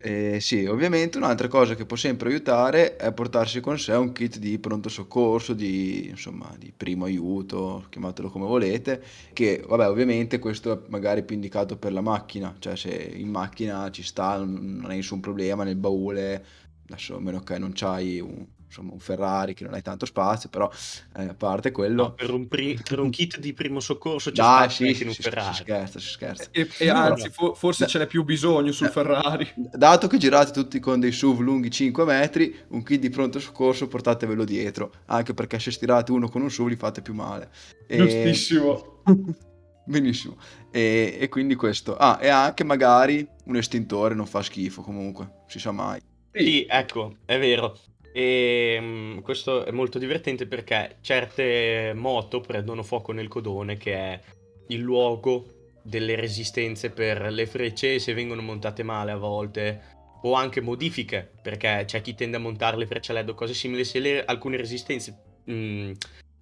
Eh, 0.04 0.40
sì, 0.42 0.66
ovviamente 0.66 1.20
un'altra 1.20 1.48
cosa 1.48 1.76
che 1.76 1.86
può 1.86 1.96
sempre 1.96 2.30
aiutare 2.30 2.96
è 2.96 3.14
portarsi 3.14 3.60
con 3.60 3.78
sé 3.78 3.94
un 3.94 4.12
kit 4.14 4.40
di 4.40 4.58
pronto 4.58 4.90
soccorso, 4.90 5.54
di, 5.54 6.08
insomma, 6.10 6.52
di 6.58 6.74
primo 6.76 7.06
aiuto, 7.06 7.86
chiamatelo 7.88 8.32
come 8.32 8.48
volete, 8.48 9.04
che 9.32 9.64
vabbè 9.66 9.88
ovviamente 9.88 10.40
questo 10.40 10.72
è 10.72 10.80
magari 10.90 11.22
più 11.22 11.36
indicato 11.36 11.78
per 11.78 11.94
la 11.94 12.02
macchina, 12.02 12.56
cioè 12.58 12.76
se 12.76 12.90
in 12.90 13.30
macchina 13.30 13.92
ci 13.92 14.02
sta, 14.02 14.38
non 14.38 14.86
hai 14.88 14.96
nessun 14.96 15.20
problema 15.20 15.64
nel 15.64 15.76
baule, 15.76 16.46
adesso 16.90 17.18
a 17.18 17.20
meno 17.20 17.40
che 17.42 17.60
non 17.60 17.72
c'hai 17.74 18.20
un, 18.20 18.44
insomma 18.72 18.94
un 18.94 19.00
Ferrari 19.00 19.54
che 19.54 19.66
non 19.66 19.74
hai 19.74 19.82
tanto 19.82 20.06
spazio, 20.06 20.50
però 20.50 20.72
eh, 21.18 21.26
a 21.26 21.34
parte 21.34 21.72
quello... 21.72 22.04
No, 22.04 22.14
per, 22.14 22.32
un 22.32 22.48
pri- 22.48 22.80
per, 22.82 23.00
un 23.00 23.10
kit 23.12 23.38
di 23.38 23.52
primo 23.54 23.82
soccorso 23.82 24.32
c'è 24.32 24.42
Dai, 24.42 24.70
sì, 24.70 24.94
sì, 24.94 25.02
in 25.04 25.10
un 25.10 25.14
si, 25.14 25.22
Ferrari. 25.22 25.54
Si 25.54 25.62
scherza, 25.62 26.00
si 26.00 26.10
scherza. 26.10 26.48
E, 26.52 26.68
e 26.80 26.90
anzi, 26.90 27.30
for- 27.30 27.56
forse 27.56 27.84
da, 27.84 27.90
ce 27.90 28.00
n'è 28.00 28.08
più 28.08 28.24
bisogno 28.24 28.72
sul 28.72 28.88
eh, 28.88 28.92
Ferrari. 28.92 29.54
Dato 29.56 30.08
che 30.08 30.18
girate 30.18 30.52
tutti 30.52 30.80
con 30.80 31.02
dei 31.02 31.12
SUV 31.12 31.42
lunghi 31.42 31.70
5 31.70 32.06
metri, 32.06 32.56
un 32.70 32.82
kit 32.84 33.00
di 33.02 33.10
pronto 33.10 33.40
soccorso 33.40 33.88
portatevelo 33.88 34.46
dietro, 34.46 34.94
anche 35.08 35.34
perché 35.34 35.60
se 35.60 35.72
stirate 35.72 36.12
uno 36.12 36.30
con 36.30 36.42
un 36.42 36.50
SUV 36.50 36.70
li 36.70 36.76
fate 36.78 37.02
più 37.02 37.14
male. 37.14 37.50
E... 37.88 37.98
Giustissimo. 37.98 39.04
Benissimo. 39.84 40.38
E, 40.72 41.18
e, 41.20 41.28
quindi 41.28 41.56
questo. 41.56 41.98
Ah, 41.98 42.20
e 42.22 42.30
anche 42.30 42.64
magari 42.64 43.28
un 43.46 43.58
estintore 43.58 44.14
non 44.14 44.28
fa 44.28 44.42
schifo 44.42 44.82
comunque, 44.82 45.42
si 45.48 45.60
sa 45.60 45.72
mai. 45.72 46.00
Sì, 46.32 46.66
ecco, 46.70 47.18
è 47.26 47.38
vero. 47.38 47.78
E 48.14 48.78
um, 48.80 49.22
questo 49.22 49.66
è 49.66 49.72
molto 49.72 49.98
divertente 49.98 50.46
perché 50.46 50.98
certe 51.02 51.94
moto 51.96 52.42
prendono 52.42 52.84
fuoco 52.84 53.12
nel 53.12 53.28
codone, 53.28 53.78
che 53.78 53.94
è 53.94 54.20
il 54.68 54.80
luogo 54.80 55.46
delle 55.84 56.16
resistenze 56.16 56.92
per 56.92 57.32
le 57.32 57.46
frecce 57.46 57.98
se 58.00 58.14
vengono 58.14 58.42
montate 58.42 58.84
male 58.84 59.12
a 59.12 59.18
volte 59.18 60.00
o 60.24 60.34
anche 60.34 60.62
modifiche 60.62 61.32
perché 61.42 61.84
c'è 61.88 62.02
chi 62.02 62.14
tende 62.14 62.38
a 62.38 62.40
montare 62.40 62.78
le 62.78 62.86
frecce 62.86 63.12
a 63.12 63.16
LED 63.16 63.30
o 63.30 63.34
cose 63.34 63.54
simili. 63.54 63.84
Se 63.84 64.00
le, 64.00 64.24
alcune 64.24 64.58
resistenze 64.58 65.18
mh, 65.46 65.54
mm, 65.54 65.92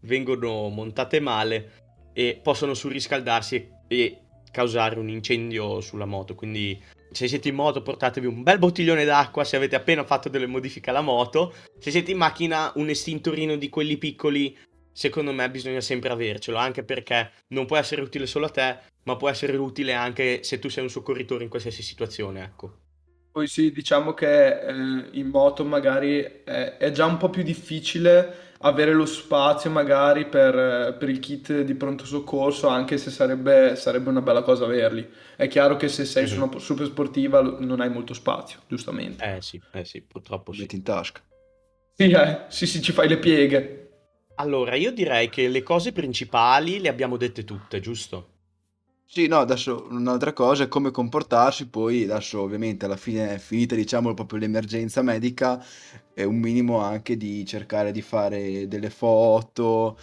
vengono 0.02 0.70
montate 0.70 1.20
male 1.20 1.72
e 2.14 2.40
possono 2.42 2.74
surriscaldarsi 2.74 3.56
e, 3.56 3.72
e 3.88 4.22
causare 4.52 5.00
un 5.00 5.10
incendio 5.10 5.80
sulla 5.82 6.06
moto. 6.06 6.36
Quindi 6.36 6.82
se 7.12 7.28
siete 7.28 7.50
in 7.50 7.56
moto 7.56 7.82
portatevi 7.82 8.28
un 8.28 8.44
bel 8.44 8.60
bottiglione 8.60 9.06
d'acqua 9.06 9.44
se 9.44 9.56
avete 9.56 9.76
appena 9.76 10.04
fatto 10.04 10.30
delle 10.30 10.48
modifiche 10.48 10.90
alla 10.90 11.02
moto. 11.02 11.54
Se 11.80 11.92
siete 11.92 12.12
in 12.12 12.18
macchina 12.18 12.72
un 12.76 12.90
estintorino 12.90 13.56
di 13.56 13.70
quelli 13.70 13.98
piccoli, 13.98 14.58
secondo 14.92 15.32
me 15.32 15.50
bisogna 15.50 15.82
sempre 15.82 16.10
avercelo, 16.10 16.58
anche 16.58 16.84
perché 16.84 17.32
non 17.50 17.66
può 17.66 17.78
essere 17.78 18.02
utile 18.02 18.26
solo 18.26 18.48
a 18.48 18.50
te, 18.50 18.78
ma 19.04 19.16
può 19.16 19.30
essere 19.30 19.56
utile 19.58 19.94
anche 19.94 20.44
se 20.44 20.60
tu 20.60 20.70
sei 20.70 20.84
un 20.84 20.90
soccorritore 20.90 21.44
in 21.44 21.50
qualsiasi 21.50 21.82
situazione, 21.82 22.44
ecco. 22.44 22.78
Poi 23.32 23.48
sì, 23.48 23.72
diciamo 23.72 24.14
che 24.14 24.60
eh, 24.60 24.74
in 25.12 25.28
moto 25.28 25.64
magari 25.64 26.20
è, 26.20 26.78
è 26.78 26.92
già 26.92 27.06
un 27.06 27.18
po' 27.18 27.30
più 27.30 27.44
difficile 27.44 28.49
avere 28.62 28.94
lo 28.94 29.06
spazio 29.06 29.70
magari 29.70 30.26
per, 30.26 30.96
per, 30.98 31.10
il 31.10 31.20
kit 31.20 31.62
di 31.62 31.76
pronto 31.76 32.06
soccorso, 32.06 32.68
anche 32.68 32.98
se 32.98 33.10
sarebbe, 33.12 33.76
sarebbe, 33.76 34.10
una 34.10 34.22
bella 34.22 34.42
cosa 34.42 34.66
averli. 34.66 35.08
È 35.36 35.48
chiaro 35.48 35.76
che 35.76 35.88
se 35.88 36.06
sei 36.06 36.28
su 36.28 36.42
una 36.42 36.60
super 36.60 36.86
sportiva 36.86 37.42
non 37.42 37.80
hai 37.80 37.90
molto 37.90 38.14
spazio, 38.14 38.60
giustamente. 38.68 39.36
Eh 39.36 39.42
sì, 39.42 39.62
eh 39.74 39.86
sì 39.86 40.02
purtroppo 40.02 40.52
sì. 40.52 40.62
Metti 40.62 40.76
in 40.76 40.84
tasca. 40.84 41.22
Sì, 41.94 42.12
eh, 42.12 42.46
sì, 42.48 42.66
sì, 42.66 42.82
ci 42.82 42.92
fai 42.92 43.08
le 43.08 43.18
pieghe. 43.18 43.76
Allora, 44.36 44.76
io 44.76 44.92
direi 44.92 45.30
che 45.30 45.50
le 45.50 45.64
cose 45.64 45.92
principali 45.92 46.80
le 46.80 46.88
abbiamo 46.88 47.18
dette 47.18 47.44
tutte, 47.44 47.82
giusto? 47.82 48.39
Sì, 49.12 49.26
no, 49.26 49.38
adesso 49.40 49.88
un'altra 49.90 50.34
cosa 50.34 50.66
è 50.66 50.68
come 50.68 50.92
comportarsi, 50.92 51.68
poi 51.68 52.04
adesso 52.04 52.42
ovviamente 52.42 52.86
alla 52.86 52.96
fine 52.96 53.34
è 53.34 53.38
finita 53.40 53.74
diciamo 53.74 54.14
proprio 54.14 54.38
l'emergenza 54.38 55.02
medica, 55.02 55.60
è 56.14 56.24
un 56.24 56.38
minimo 56.38 56.78
anche 56.80 57.18
di 57.18 57.44
cercare 57.44 57.92
di 57.92 58.04
fare 58.04 58.68
delle 58.68 58.92
foto, 58.92 59.98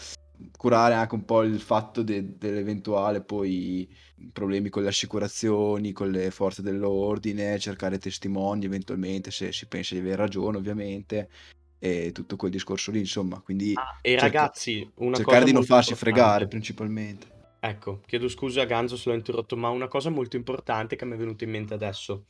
curare 0.56 0.94
anche 0.94 1.14
un 1.14 1.24
po' 1.24 1.42
il 1.44 1.60
fatto 1.60 2.02
de- 2.02 2.36
dell'eventuale 2.36 3.22
poi 3.22 3.88
problemi 4.32 4.70
con 4.70 4.82
le 4.82 4.88
assicurazioni, 4.88 5.92
con 5.92 6.10
le 6.10 6.32
forze 6.32 6.62
dell'ordine, 6.62 7.60
cercare 7.60 7.98
testimoni 7.98 8.64
eventualmente 8.64 9.30
se 9.30 9.52
si 9.52 9.66
pensa 9.68 9.94
di 9.94 10.00
aver 10.00 10.18
ragione 10.18 10.56
ovviamente 10.56 11.28
e 11.78 12.10
tutto 12.12 12.34
quel 12.34 12.50
discorso 12.50 12.90
lì 12.90 12.98
insomma, 12.98 13.38
quindi 13.40 13.72
Ah, 13.74 13.98
e 14.02 14.16
cerca- 14.16 14.22
ragazzi, 14.22 14.90
una 14.96 15.16
cercare 15.16 15.38
cosa 15.38 15.46
di 15.46 15.52
non 15.52 15.62
farsi 15.62 15.94
fregare 15.94 16.42
importante. 16.42 16.48
principalmente. 16.48 17.35
Ecco, 17.68 18.00
chiedo 18.06 18.28
scusa 18.28 18.62
a 18.62 18.64
Ganzo 18.64 18.96
se 18.96 19.08
l'ho 19.08 19.16
interrotto, 19.16 19.56
ma 19.56 19.70
una 19.70 19.88
cosa 19.88 20.08
molto 20.08 20.36
importante 20.36 20.94
che 20.94 21.04
mi 21.04 21.14
è 21.14 21.16
venuta 21.16 21.42
in 21.42 21.50
mente 21.50 21.74
adesso. 21.74 22.26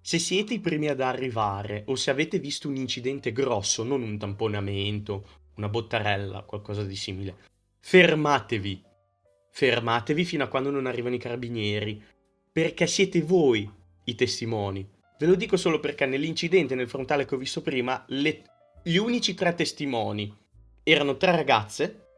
Se 0.00 0.18
siete 0.18 0.54
i 0.54 0.60
primi 0.60 0.88
ad 0.88 1.02
arrivare 1.02 1.84
o 1.88 1.96
se 1.96 2.10
avete 2.10 2.38
visto 2.38 2.66
un 2.66 2.76
incidente 2.76 3.30
grosso, 3.30 3.84
non 3.84 4.00
un 4.00 4.16
tamponamento, 4.16 5.26
una 5.56 5.68
bottarella, 5.68 6.44
qualcosa 6.44 6.82
di 6.82 6.96
simile, 6.96 7.36
fermatevi. 7.80 8.82
Fermatevi 9.50 10.24
fino 10.24 10.44
a 10.44 10.48
quando 10.48 10.70
non 10.70 10.86
arrivano 10.86 11.16
i 11.16 11.18
carabinieri, 11.18 12.02
perché 12.50 12.86
siete 12.86 13.20
voi 13.20 13.70
i 14.04 14.14
testimoni. 14.14 14.88
Ve 15.18 15.26
lo 15.26 15.34
dico 15.34 15.58
solo 15.58 15.78
perché 15.78 16.06
nell'incidente 16.06 16.74
nel 16.74 16.88
frontale 16.88 17.26
che 17.26 17.34
ho 17.34 17.38
visto 17.38 17.60
prima, 17.60 18.02
le- 18.08 18.44
gli 18.82 18.96
unici 18.96 19.34
tre 19.34 19.54
testimoni 19.54 20.34
erano 20.82 21.18
tre 21.18 21.32
ragazze 21.32 22.09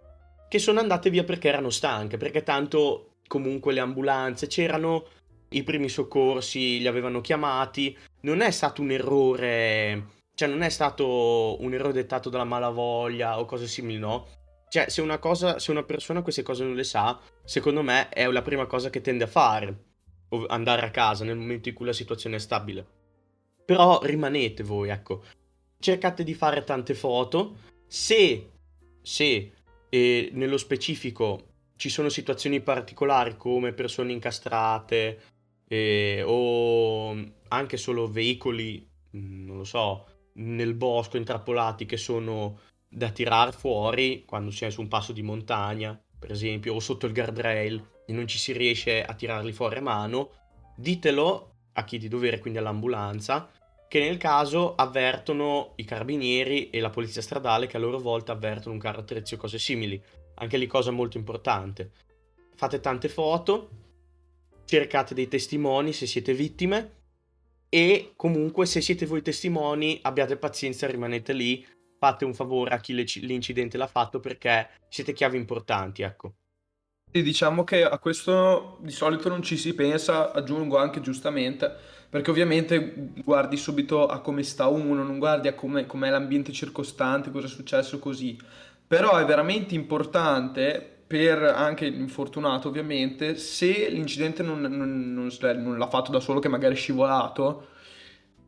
che 0.52 0.58
sono 0.58 0.80
andate 0.80 1.08
via 1.08 1.24
perché 1.24 1.48
erano 1.48 1.70
stanche, 1.70 2.18
perché 2.18 2.42
tanto 2.42 3.14
comunque 3.26 3.72
le 3.72 3.80
ambulanze 3.80 4.48
c'erano, 4.48 5.06
i 5.48 5.62
primi 5.62 5.88
soccorsi 5.88 6.78
li 6.78 6.86
avevano 6.86 7.22
chiamati, 7.22 7.96
non 8.20 8.42
è 8.42 8.50
stato 8.50 8.82
un 8.82 8.90
errore, 8.90 10.08
cioè 10.34 10.48
non 10.48 10.60
è 10.60 10.68
stato 10.68 11.56
un 11.58 11.72
errore 11.72 11.94
dettato 11.94 12.28
dalla 12.28 12.44
malavoglia 12.44 13.40
o 13.40 13.46
cose 13.46 13.66
simili, 13.66 13.98
no? 13.98 14.26
Cioè, 14.68 14.90
se 14.90 15.00
una 15.00 15.16
cosa, 15.16 15.58
se 15.58 15.70
una 15.70 15.84
persona 15.84 16.20
queste 16.20 16.42
cose 16.42 16.64
non 16.64 16.74
le 16.74 16.84
sa, 16.84 17.18
secondo 17.44 17.80
me 17.80 18.10
è 18.10 18.26
la 18.26 18.42
prima 18.42 18.66
cosa 18.66 18.90
che 18.90 19.00
tende 19.00 19.24
a 19.24 19.28
fare, 19.28 19.84
andare 20.48 20.84
a 20.84 20.90
casa 20.90 21.24
nel 21.24 21.38
momento 21.38 21.70
in 21.70 21.74
cui 21.74 21.86
la 21.86 21.94
situazione 21.94 22.36
è 22.36 22.38
stabile. 22.38 22.86
Però 23.64 24.00
rimanete 24.02 24.62
voi, 24.62 24.90
ecco. 24.90 25.22
Cercate 25.80 26.22
di 26.22 26.34
fare 26.34 26.62
tante 26.62 26.92
foto. 26.92 27.56
Se, 27.86 28.50
se 29.00 29.52
e 29.94 30.30
nello 30.32 30.56
specifico 30.56 31.48
ci 31.76 31.90
sono 31.90 32.08
situazioni 32.08 32.62
particolari 32.62 33.36
come 33.36 33.74
persone 33.74 34.12
incastrate 34.12 35.20
eh, 35.68 36.22
o 36.24 37.14
anche 37.48 37.76
solo 37.76 38.10
veicoli, 38.10 38.88
mm, 39.14 39.44
non 39.44 39.58
lo 39.58 39.64
so, 39.64 40.06
nel 40.36 40.72
bosco 40.72 41.18
intrappolati 41.18 41.84
che 41.84 41.98
sono 41.98 42.60
da 42.88 43.10
tirar 43.10 43.52
fuori 43.52 44.24
quando 44.24 44.50
si 44.50 44.64
è 44.64 44.70
su 44.70 44.80
un 44.80 44.88
passo 44.88 45.12
di 45.12 45.22
montagna, 45.22 46.00
per 46.18 46.30
esempio, 46.30 46.72
o 46.72 46.80
sotto 46.80 47.04
il 47.04 47.12
guardrail 47.12 47.86
e 48.06 48.12
non 48.14 48.26
ci 48.26 48.38
si 48.38 48.52
riesce 48.52 49.04
a 49.04 49.12
tirarli 49.12 49.52
fuori 49.52 49.76
a 49.76 49.82
mano, 49.82 50.30
ditelo 50.74 51.56
a 51.72 51.84
chi 51.84 51.98
di 51.98 52.08
dovere, 52.08 52.38
quindi 52.38 52.58
all'ambulanza, 52.58 53.50
che 53.92 54.00
nel 54.00 54.16
caso 54.16 54.74
avvertono 54.74 55.74
i 55.76 55.84
carabinieri 55.84 56.70
e 56.70 56.80
la 56.80 56.88
polizia 56.88 57.20
stradale 57.20 57.66
che 57.66 57.76
a 57.76 57.80
loro 57.80 57.98
volta 57.98 58.32
avvertono 58.32 58.72
un 58.72 58.80
carro 58.80 59.00
attrezzi 59.00 59.34
o 59.34 59.36
cose 59.36 59.58
simili. 59.58 60.02
Anche 60.36 60.56
lì 60.56 60.66
cosa 60.66 60.90
molto 60.90 61.18
importante. 61.18 61.90
Fate 62.54 62.80
tante 62.80 63.10
foto, 63.10 63.68
cercate 64.64 65.12
dei 65.12 65.28
testimoni 65.28 65.92
se 65.92 66.06
siete 66.06 66.32
vittime 66.32 67.02
e 67.68 68.14
comunque 68.16 68.64
se 68.64 68.80
siete 68.80 69.04
voi 69.04 69.20
testimoni 69.20 69.98
abbiate 70.00 70.38
pazienza, 70.38 70.86
rimanete 70.86 71.34
lì, 71.34 71.62
fate 71.98 72.24
un 72.24 72.32
favore 72.32 72.70
a 72.70 72.80
chi 72.80 72.94
l'incidente 72.94 73.76
l'ha 73.76 73.86
fatto 73.86 74.20
perché 74.20 74.70
siete 74.88 75.12
chiavi 75.12 75.36
importanti, 75.36 76.00
ecco. 76.00 76.36
Sì, 77.14 77.22
diciamo 77.22 77.62
che 77.62 77.84
a 77.84 77.98
questo 77.98 78.78
di 78.80 78.90
solito 78.90 79.28
non 79.28 79.42
ci 79.42 79.58
si 79.58 79.74
pensa, 79.74 80.32
aggiungo 80.32 80.78
anche 80.78 81.02
giustamente, 81.02 81.70
perché 82.08 82.30
ovviamente 82.30 83.12
guardi 83.22 83.58
subito 83.58 84.06
a 84.06 84.20
come 84.22 84.42
sta 84.42 84.66
uno, 84.68 85.02
non 85.02 85.18
guardi 85.18 85.46
a 85.48 85.54
come, 85.54 85.84
com'è 85.84 86.08
l'ambiente 86.08 86.52
circostante, 86.52 87.30
cosa 87.30 87.46
è 87.46 87.50
successo 87.50 87.98
così. 87.98 88.38
Però 88.86 89.16
è 89.18 89.26
veramente 89.26 89.74
importante 89.74 90.80
per 91.06 91.42
anche 91.42 91.86
l'infortunato 91.88 92.68
ovviamente, 92.68 93.36
se 93.36 93.90
l'incidente 93.90 94.42
non, 94.42 94.62
non, 94.62 95.12
non, 95.12 95.28
non 95.62 95.76
l'ha 95.78 95.88
fatto 95.88 96.10
da 96.12 96.20
solo, 96.20 96.40
che 96.40 96.48
magari 96.48 96.72
è 96.74 96.76
scivolato, 96.78 97.66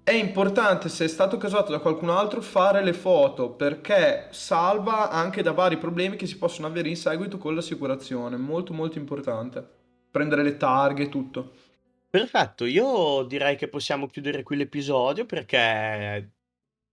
è 0.04 0.12
importante, 0.12 0.90
se 0.90 1.06
è 1.06 1.08
stato 1.08 1.38
causato 1.38 1.72
da 1.72 1.78
qualcun 1.78 2.10
altro, 2.10 2.42
fare 2.42 2.84
le 2.84 2.92
foto 2.92 3.52
perché 3.52 4.28
salva 4.30 5.08
anche 5.10 5.40
da 5.42 5.52
vari 5.52 5.78
problemi 5.78 6.16
che 6.16 6.26
si 6.26 6.36
possono 6.36 6.66
avere 6.66 6.90
in 6.90 6.96
seguito 6.96 7.38
con 7.38 7.54
l'assicurazione. 7.54 8.36
Molto 8.36 8.74
molto 8.74 8.98
importante. 8.98 9.66
Prendere 10.10 10.42
le 10.42 10.58
targhe 10.58 11.04
e 11.04 11.08
tutto. 11.08 11.52
Perfetto, 12.10 12.66
io 12.66 13.22
direi 13.22 13.56
che 13.56 13.68
possiamo 13.68 14.06
chiudere 14.06 14.42
qui 14.42 14.56
l'episodio 14.56 15.24
perché 15.24 16.32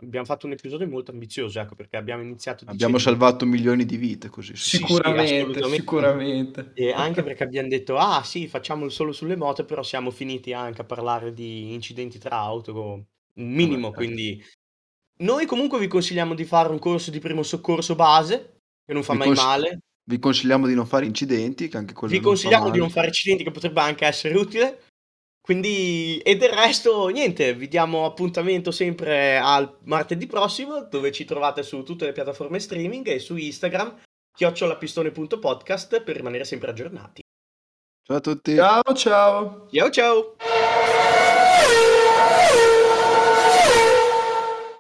abbiamo 0.01 0.25
fatto 0.25 0.45
un 0.45 0.53
episodio 0.53 0.87
molto 0.87 1.11
ambizioso, 1.11 1.59
ecco, 1.59 1.75
perché 1.75 1.97
abbiamo 1.97 2.23
iniziato 2.23 2.65
Abbiamo 2.67 2.97
salvato 2.97 3.45
milioni 3.45 3.85
di 3.85 3.97
vite 3.97 4.29
così. 4.29 4.55
Sì, 4.55 4.77
sì, 4.77 4.77
Sicuramente, 4.77 5.63
sicuramente. 5.69 6.71
E 6.73 6.91
anche 6.91 7.23
perché 7.23 7.43
abbiamo 7.43 7.67
detto, 7.67 7.97
ah 7.97 8.23
sì, 8.23 8.47
facciamolo 8.47 8.89
solo 8.89 9.11
sulle 9.11 9.35
moto, 9.35 9.65
però 9.65 9.83
siamo 9.83 10.11
finiti 10.11 10.53
anche 10.53 10.81
a 10.81 10.85
parlare 10.85 11.33
di 11.33 11.73
incidenti 11.73 12.17
tra 12.19 12.37
auto, 12.37 12.73
un 13.33 13.53
minimo, 13.53 13.89
Vabbè, 13.89 13.97
certo. 13.97 13.97
quindi... 13.97 14.45
Noi 15.21 15.45
comunque 15.45 15.77
vi 15.77 15.87
consigliamo 15.87 16.33
di 16.33 16.45
fare 16.45 16.69
un 16.69 16.79
corso 16.79 17.11
di 17.11 17.19
primo 17.19 17.43
soccorso 17.43 17.93
base, 17.93 18.61
che 18.83 18.93
non 18.93 19.03
fa 19.03 19.13
Vi 19.13 19.19
mai 19.19 19.27
cons- 19.27 19.43
male. 19.43 19.79
Vi 20.03 20.17
consigliamo 20.17 20.65
di 20.65 20.73
non 20.73 20.87
fare 20.87 21.05
incidenti, 21.05 21.67
che 21.67 21.77
anche 21.77 21.93
quello 21.93 22.11
Vi 22.11 22.19
non 22.19 22.23
fa 22.23 22.29
consigliamo 22.29 22.71
di 22.71 22.79
non 22.79 22.89
fare 22.89 23.07
incidenti, 23.07 23.43
che 23.43 23.51
potrebbe 23.51 23.81
anche 23.81 24.05
essere 24.05 24.35
utile. 24.35 24.81
Quindi, 25.41 26.19
e 26.19 26.37
del 26.37 26.51
resto, 26.51 27.07
niente, 27.07 27.55
vi 27.55 27.67
diamo 27.67 28.05
appuntamento 28.05 28.69
sempre 28.69 29.37
al 29.39 29.79
martedì 29.85 30.27
prossimo, 30.27 30.83
dove 30.83 31.11
ci 31.11 31.25
trovate 31.25 31.63
su 31.63 31.81
tutte 31.83 32.05
le 32.05 32.11
piattaforme 32.11 32.59
streaming 32.59 33.07
e 33.07 33.17
su 33.17 33.35
Instagram, 33.35 34.01
chiocciolapistone.podcast 34.37 36.03
per 36.03 36.15
rimanere 36.15 36.45
sempre 36.45 36.69
aggiornati. 36.69 37.21
Ciao 38.03 38.17
a 38.17 38.21
tutti. 38.21 38.55
Ciao 38.55 38.93
ciao. 38.93 39.67
Ciao 39.71 39.89
ciao! 39.89 40.35